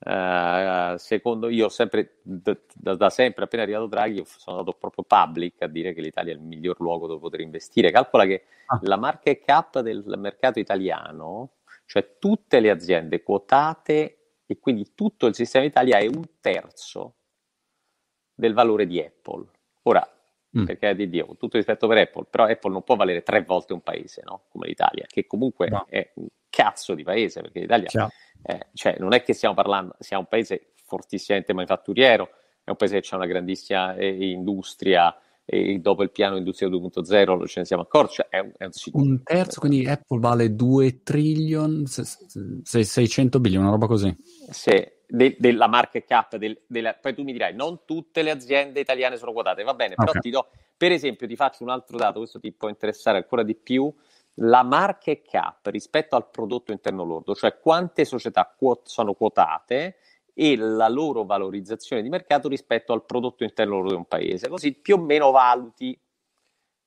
[0.05, 5.67] Uh, secondo io, sempre, da, da, sempre, appena arrivato Draghi, sono andato proprio public a
[5.67, 7.91] dire che l'Italia è il miglior luogo dove poter investire.
[7.91, 8.79] Calcola che ah.
[8.83, 11.53] la market cap del mercato italiano,
[11.87, 17.15] cioè tutte le aziende quotate e quindi tutto il sistema Italia è un terzo
[18.35, 19.47] del valore di Apple.
[19.85, 20.07] Ora,
[20.59, 20.67] mm.
[20.67, 23.73] perché di Dio, con tutto rispetto per Apple, però Apple non può valere tre volte
[23.73, 24.43] un paese, no?
[24.51, 25.87] Come l'Italia, che comunque no.
[25.89, 26.13] è
[26.55, 28.09] cazzo di paese, perché l'Italia,
[28.43, 32.31] eh, cioè, non è che stiamo parlando, siamo un paese fortissimamente manifatturiero,
[32.63, 37.47] è un paese che ha una grandissima eh, industria, e dopo il piano Industria 2.0
[37.47, 38.71] ce ne siamo accorti, cioè è, un, è un.
[38.93, 44.17] Un terzo, quindi Apple vale 2 trillion, 600 billion, una roba così.
[44.51, 48.81] Sì, de, della market cap, del, della, poi tu mi dirai, non tutte le aziende
[48.81, 50.23] italiane sono quotate, va bene, però okay.
[50.23, 53.55] ti do, per esempio, ti faccio un altro dato, questo ti può interessare ancora di
[53.55, 53.93] più,
[54.39, 59.97] la market cap rispetto al prodotto interno lordo, cioè quante società quot- sono quotate
[60.35, 64.73] e la loro valorizzazione di mercato rispetto al prodotto interno lordo di un paese, così
[64.73, 65.99] più o meno valuti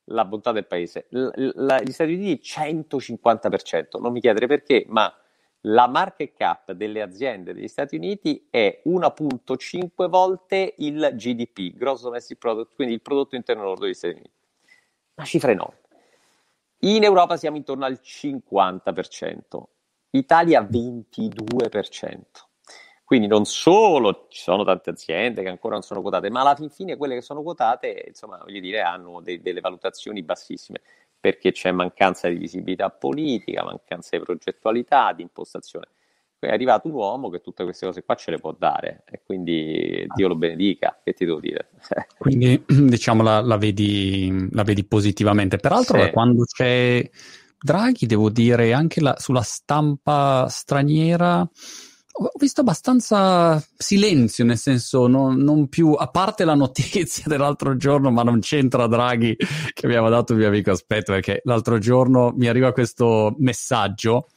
[0.10, 1.08] la bontà del paese.
[1.10, 5.14] L- l- gli Stati Uniti 150%, non mi chiedere perché, ma
[5.62, 12.38] la market cap delle aziende degli Stati Uniti è 1.5 volte il GDP, Gross Domestic
[12.38, 14.32] Product, quindi il prodotto interno lordo degli Stati Uniti.
[15.16, 15.87] Una cifra enorme.
[16.82, 19.64] In Europa siamo intorno al 50%,
[20.12, 22.48] Italia 22%.
[23.04, 26.70] Quindi non solo ci sono tante aziende che ancora non sono quotate, ma alla fin
[26.70, 30.82] fine quelle che sono quotate, insomma, voglio dire, hanno de- delle valutazioni bassissime
[31.20, 35.88] perché c'è mancanza di visibilità politica, mancanza di progettualità, di impostazione.
[36.40, 40.06] È arrivato un uomo che tutte queste cose qua ce le può dare e quindi
[40.14, 41.70] Dio lo benedica, che ti devo dire.
[42.18, 45.58] quindi diciamo la, la, vedi, la vedi, positivamente.
[45.58, 46.12] Peraltro sì.
[46.12, 47.10] quando c'è
[47.60, 51.50] Draghi, devo dire, anche la, sulla stampa straniera
[52.20, 58.10] ho visto abbastanza silenzio, nel senso non, non, più, a parte la notizia dell'altro giorno,
[58.10, 59.36] ma non c'entra Draghi
[59.74, 64.30] che aveva dato il mio amico Aspetto, perché l'altro giorno mi arriva questo messaggio,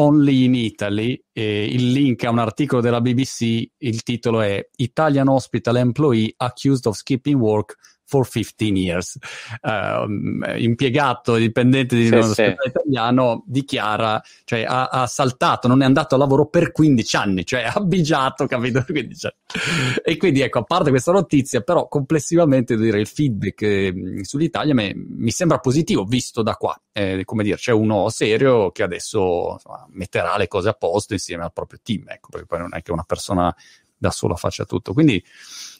[0.00, 5.26] Only in Italy, e il link a un articolo della BBC, il titolo è Italian
[5.26, 7.74] Hospital Employee Accused of Skipping Work
[8.08, 9.18] for 15 years.
[9.60, 12.54] Uh, impiegato, dipendente di sì, uno sì.
[12.64, 17.70] italiano, dichiara, cioè ha, ha, saltato, non è andato a lavoro per 15 anni, cioè
[17.72, 18.82] ha bigiato, capito?
[18.88, 20.00] 15 anni.
[20.02, 24.94] E quindi ecco, a parte questa notizia, però complessivamente dire il feedback eh, sull'Italia me,
[24.94, 26.80] mi sembra positivo, visto da qua.
[26.92, 31.44] Eh, come dire, c'è uno serio che adesso insomma, metterà le cose a posto insieme
[31.44, 33.54] al proprio team, ecco, perché poi non è che una persona
[33.98, 34.94] da sola faccia tutto.
[34.94, 35.22] Quindi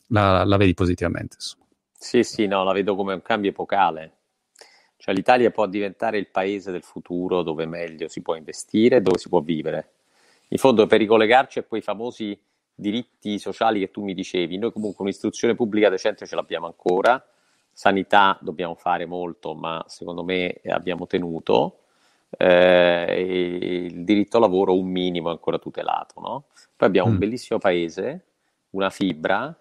[0.08, 1.66] la, la vedi positivamente, insomma.
[2.00, 4.12] Sì, sì, no, la vedo come un cambio epocale.
[4.96, 9.28] Cioè l'Italia può diventare il paese del futuro dove meglio si può investire, dove si
[9.28, 9.94] può vivere.
[10.48, 12.40] In fondo, per ricollegarci a quei famosi
[12.72, 17.22] diritti sociali che tu mi dicevi, noi comunque un'istruzione pubblica decente ce l'abbiamo ancora,
[17.72, 21.80] sanità dobbiamo fare molto, ma secondo me abbiamo tenuto,
[22.30, 26.20] eh, il diritto al lavoro un minimo è ancora tutelato.
[26.20, 26.44] No?
[26.76, 27.12] Poi abbiamo mm.
[27.12, 28.26] un bellissimo paese,
[28.70, 29.56] una fibra,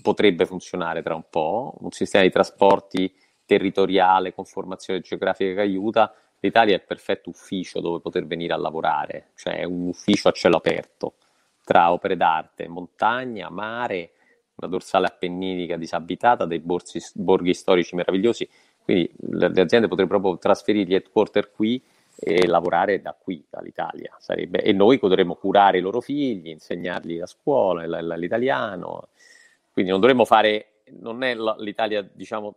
[0.00, 3.12] potrebbe funzionare tra un po', un sistema di trasporti
[3.44, 8.56] territoriale con formazione geografica che aiuta, l'Italia è il perfetto ufficio dove poter venire a
[8.56, 11.14] lavorare, cioè un ufficio a cielo aperto
[11.64, 14.12] tra opere d'arte, montagna, mare,
[14.56, 18.48] una dorsale appenninica disabitata, dei borsi, borghi storici meravigliosi,
[18.82, 21.82] quindi le, le aziende potrebbero proprio trasferire gli headquarter qui
[22.18, 24.14] e lavorare da qui, dall'Italia.
[24.18, 29.08] Sarebbe, e noi potremmo curare i loro figli, insegnargli la scuola, l'italiano,
[29.76, 32.54] quindi non dovremmo fare, non è l'Italia, diciamo,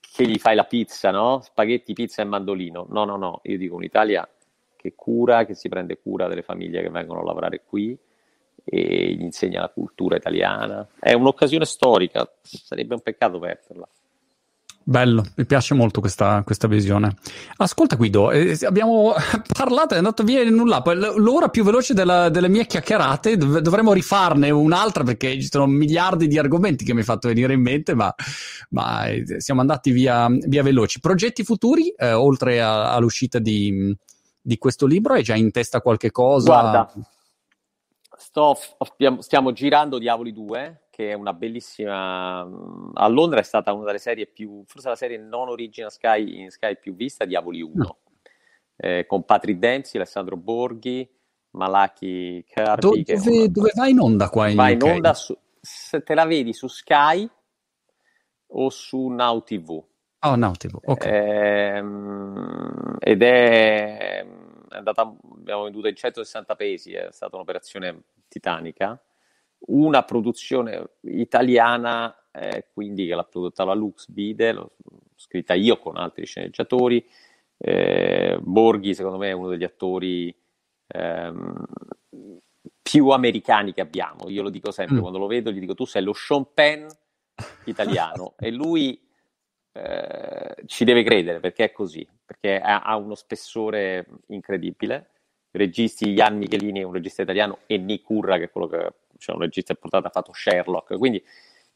[0.00, 1.42] che gli fai la pizza, no?
[1.42, 2.86] Spaghetti, pizza e mandolino.
[2.88, 4.28] No, no, no, io dico un'Italia
[4.74, 7.96] che cura, che si prende cura delle famiglie che vengono a lavorare qui
[8.64, 10.88] e gli insegna la cultura italiana.
[10.98, 13.88] È un'occasione storica, sarebbe un peccato perderla.
[14.86, 17.16] Bello, mi piace molto questa, questa visione.
[17.56, 19.14] Ascolta Guido, eh, abbiamo
[19.50, 20.82] parlato, è andato via in nulla,
[21.16, 26.26] l'ora più veloce della, delle mie chiacchierate, dov- dovremmo rifarne un'altra perché ci sono miliardi
[26.26, 28.14] di argomenti che mi hai fatto venire in mente, ma,
[28.70, 31.00] ma eh, siamo andati via, via, veloci.
[31.00, 33.96] Progetti futuri, eh, oltre a, all'uscita di,
[34.38, 36.44] di, questo libro, hai già in testa qualche cosa?
[36.44, 36.92] Guarda,
[38.34, 38.58] sto,
[39.20, 42.40] stiamo girando Diavoli 2 che è una bellissima.
[42.94, 46.50] A Londra è stata una delle serie più, forse la serie non original Sky in
[46.50, 47.96] Sky più vista, Diavoli 1, no.
[48.76, 51.08] eh, con Patrick Dempsey, Alessandro Borghi,
[51.50, 53.02] Malaki Carpi.
[53.02, 53.46] Do, dove, una...
[53.48, 56.68] dove, vai in onda qua in Vai in onda su, se te la vedi su
[56.68, 57.28] Sky
[58.46, 59.82] o su Now TV.
[60.20, 61.04] Oh, Nautibook, ok.
[61.04, 64.24] Ehm, ed è,
[64.74, 69.00] è andata, abbiamo venduto in 160 pesi, è stata un'operazione titanica.
[69.66, 74.72] Una produzione italiana, eh, quindi che l'ha prodotta la Lux Vide, l'ho
[75.16, 77.06] scritta io con altri sceneggiatori.
[77.56, 80.34] Eh, Borghi, secondo me, è uno degli attori
[80.88, 81.64] ehm,
[82.82, 84.28] più americani che abbiamo.
[84.28, 85.00] Io lo dico sempre, mm.
[85.00, 86.86] quando lo vedo, gli dico tu sei lo Sean Penn
[87.64, 89.00] italiano e lui
[89.76, 95.10] eh, ci deve credere perché è così, perché ha, ha uno spessore incredibile.
[95.50, 99.34] Registi Ian Michelini è un regista italiano e Nick Curra che è quello che cioè
[99.34, 100.96] un regista importante ha fatto Sherlock.
[100.96, 101.22] Quindi,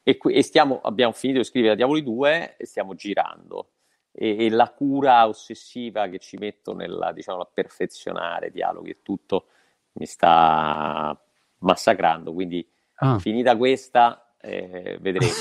[0.02, 3.70] e, e stiamo, abbiamo finito di scrivere Diavoli 2 e stiamo girando.
[4.12, 9.46] E, e, la cura ossessiva che ci metto nella, diciamo, a perfezionare dialoghi e tutto
[9.92, 11.20] mi sta
[11.58, 12.32] massacrando.
[12.32, 13.18] Quindi, ah.
[13.18, 15.32] finita questa, eh, vedremo.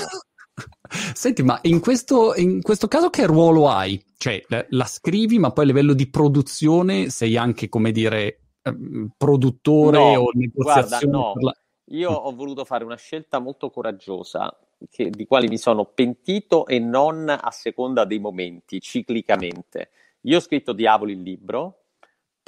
[1.14, 4.02] Senti, ma in questo, in questo, caso che ruolo hai?
[4.16, 9.98] Cioè, la scrivi, ma poi a livello di produzione sei anche, come dire, ehm, produttore
[9.98, 11.12] no, o negoziazione?
[11.12, 11.32] Guarda, no.
[11.40, 11.54] La...
[11.90, 14.54] Io ho voluto fare una scelta molto coraggiosa,
[14.90, 19.90] che, di quali mi sono pentito e non a seconda dei momenti, ciclicamente.
[20.22, 21.77] Io ho scritto Diavoli il libro,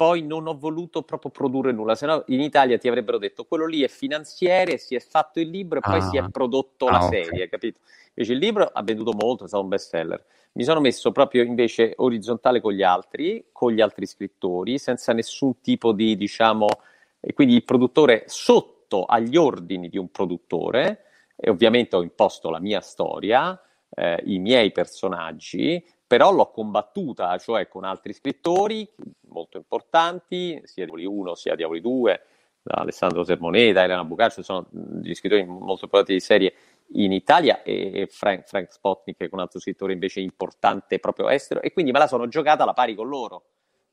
[0.01, 3.67] poi non ho voluto proprio produrre nulla, se no in Italia ti avrebbero detto quello
[3.67, 6.01] lì è finanziere, si è fatto il libro e poi ah.
[6.01, 7.23] si è prodotto ah, la okay.
[7.23, 7.81] serie, capito?
[8.15, 10.25] Invece il libro ha venduto molto, è stato un best seller.
[10.53, 15.61] Mi sono messo proprio invece orizzontale con gli altri, con gli altri scrittori, senza nessun
[15.61, 16.65] tipo di, diciamo,
[17.19, 21.03] e quindi il produttore sotto agli ordini di un produttore,
[21.35, 23.55] e ovviamente ho imposto la mia storia,
[23.91, 28.85] eh, i miei personaggi, però l'ho combattuta, cioè con altri scrittori
[29.29, 32.21] molto importanti, sia Diavoli 1 sia Diavoli 2,
[32.63, 34.67] Alessandro Sermoneta, Elena Bucaccio, sono
[35.01, 36.53] gli scrittori molto importanti di serie
[36.95, 41.61] in Italia e Frank, Frank Spotnik, che è un altro scrittore invece importante proprio estero,
[41.61, 43.45] e quindi me la sono giocata alla pari con loro,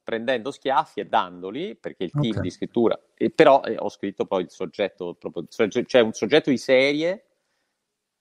[0.03, 2.43] prendendo schiaffi e dandoli, perché il team okay.
[2.43, 6.59] di scrittura, e però eh, ho scritto poi il soggetto, proprio, c'è un soggetto di
[6.59, 7.27] serie,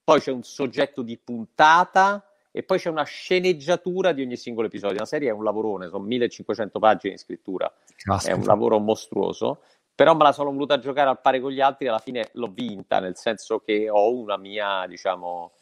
[0.03, 4.97] poi c'è un soggetto di puntata, e poi c'è una sceneggiatura di ogni singolo episodio.
[4.97, 8.33] La serie è un lavorone, sono 1500 pagine di scrittura, Caspita.
[8.33, 9.61] è un lavoro mostruoso,
[9.93, 12.51] però me la sono voluta giocare al pari con gli altri e alla fine l'ho
[12.51, 15.53] vinta, nel senso che ho una mia, diciamo,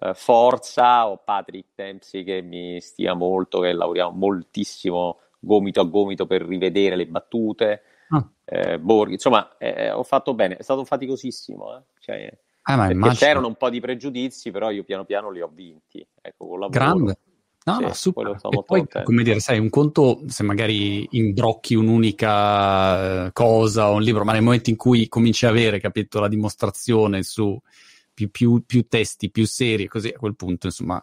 [0.00, 6.26] eh, forza, ho Patrick Dempsey che mi stia molto, che lavoriamo moltissimo gomito a gomito
[6.26, 8.28] per rivedere le battute, ah.
[8.44, 11.82] eh, Borghi, insomma, eh, ho fatto bene, è stato faticosissimo, eh.
[12.00, 12.38] cioè,
[12.72, 16.06] eh, ma perché c'erano un po' di pregiudizi, però io piano piano li ho vinti.
[16.20, 16.78] Ecco, con lavoro.
[16.78, 17.18] Grande.
[17.64, 18.36] No, sì, no, super.
[18.64, 24.24] Poi, come dire, sai, un conto se magari imbrocchi un'unica eh, cosa o un libro,
[24.24, 27.60] ma nel momento in cui cominci a avere, capito, la dimostrazione su
[28.14, 31.02] più, più, più testi, più serie, così a quel punto, insomma.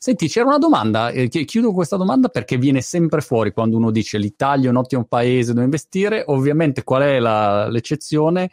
[0.00, 4.16] Senti, c'era una domanda, eh, chiudo questa domanda perché viene sempre fuori quando uno dice
[4.16, 8.50] l'Italia è un ottimo paese dove investire, ovviamente qual è la, l'eccezione?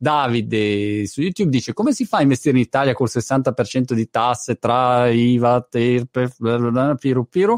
[0.00, 4.54] Davide su YouTube dice come si fa a investire in Italia col 60% di tasse
[4.54, 7.56] tra IVA, TIRPEF, Piru Piru.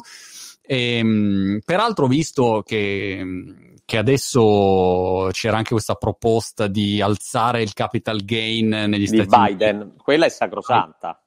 [0.62, 3.22] E, ehm, peraltro ho visto che,
[3.84, 9.80] che, adesso c'era anche questa proposta di alzare il capital gain negli di Stati Biden.
[9.80, 9.96] Uniti.
[9.98, 11.20] Quella è sacrosanta.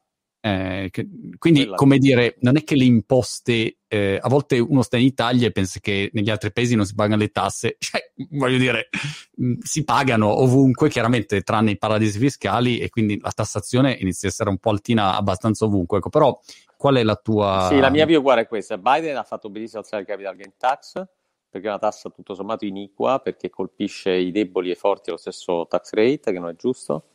[0.45, 4.81] Eh, che, quindi, Quella come dire, non è che le imposte, eh, a volte uno
[4.81, 8.11] sta in Italia e pensa che negli altri paesi non si pagano le tasse, cioè,
[8.31, 8.89] voglio dire,
[9.37, 14.27] mh, mm, si pagano ovunque, chiaramente, tranne i paradisi fiscali, e quindi la tassazione inizia
[14.27, 15.99] a essere un po' altina abbastanza ovunque.
[15.99, 16.37] Ecco, però,
[16.75, 17.67] qual è la tua.
[17.69, 18.77] Sì, la mia via uguale è questa.
[18.77, 21.01] Biden ha fatto benissimo alzare il capital gain tax,
[21.49, 25.19] perché è una tassa tutto sommato iniqua, perché colpisce i deboli e i forti allo
[25.19, 27.05] stesso tax rate, che non è giusto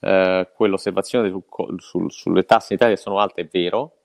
[0.00, 1.44] eh, quell'osservazione sul,
[1.78, 3.96] sul, sulle tasse in Italia sono alte è vero,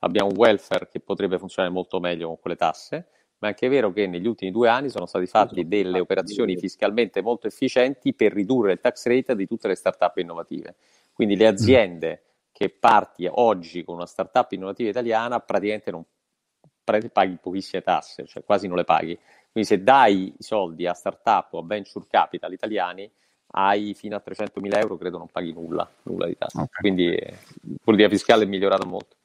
[0.00, 3.08] abbiamo un welfare che potrebbe funzionare molto meglio con quelle tasse,
[3.38, 7.22] ma è anche vero che negli ultimi due anni sono stati fatti delle operazioni fiscalmente
[7.22, 10.74] molto efficienti per ridurre il tax rate di tutte le start-up innovative.
[11.12, 16.04] Quindi le aziende che parti oggi con una start-up innovativa italiana praticamente non
[17.12, 19.16] paghi pochissime tasse, cioè quasi non le paghi.
[19.52, 23.08] Quindi se dai i soldi a start-up o a venture capital italiani,
[23.50, 26.58] hai fino a 300.000 euro, credo non paghi nulla, nulla di tasse.
[26.58, 26.80] Okay.
[26.80, 29.16] Quindi eh, la politica fiscale è migliorata molto.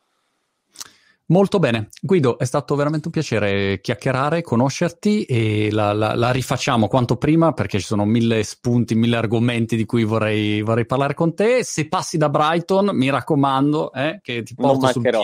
[1.28, 6.90] Molto bene, Guido, è stato veramente un piacere chiacchierare, conoscerti e la, la, la, rifacciamo
[6.90, 11.34] quanto prima perché ci sono mille spunti, mille argomenti di cui vorrei, vorrei parlare con
[11.34, 11.64] te.
[11.64, 15.22] Se passi da Brighton, mi raccomando, eh, che ti porto sul pier.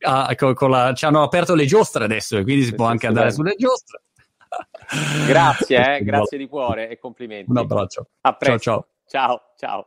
[0.00, 3.06] Ah, con, con la, ci hanno aperto le giostre adesso e quindi si può anche
[3.06, 3.36] andare bene.
[3.36, 4.00] sulle giostre.
[5.26, 7.50] Grazie, eh, grazie di cuore e complimenti.
[7.50, 8.08] Un abbraccio.
[8.22, 8.58] A presto.
[8.58, 8.86] Ciao, ciao.
[9.06, 9.86] ciao, ciao.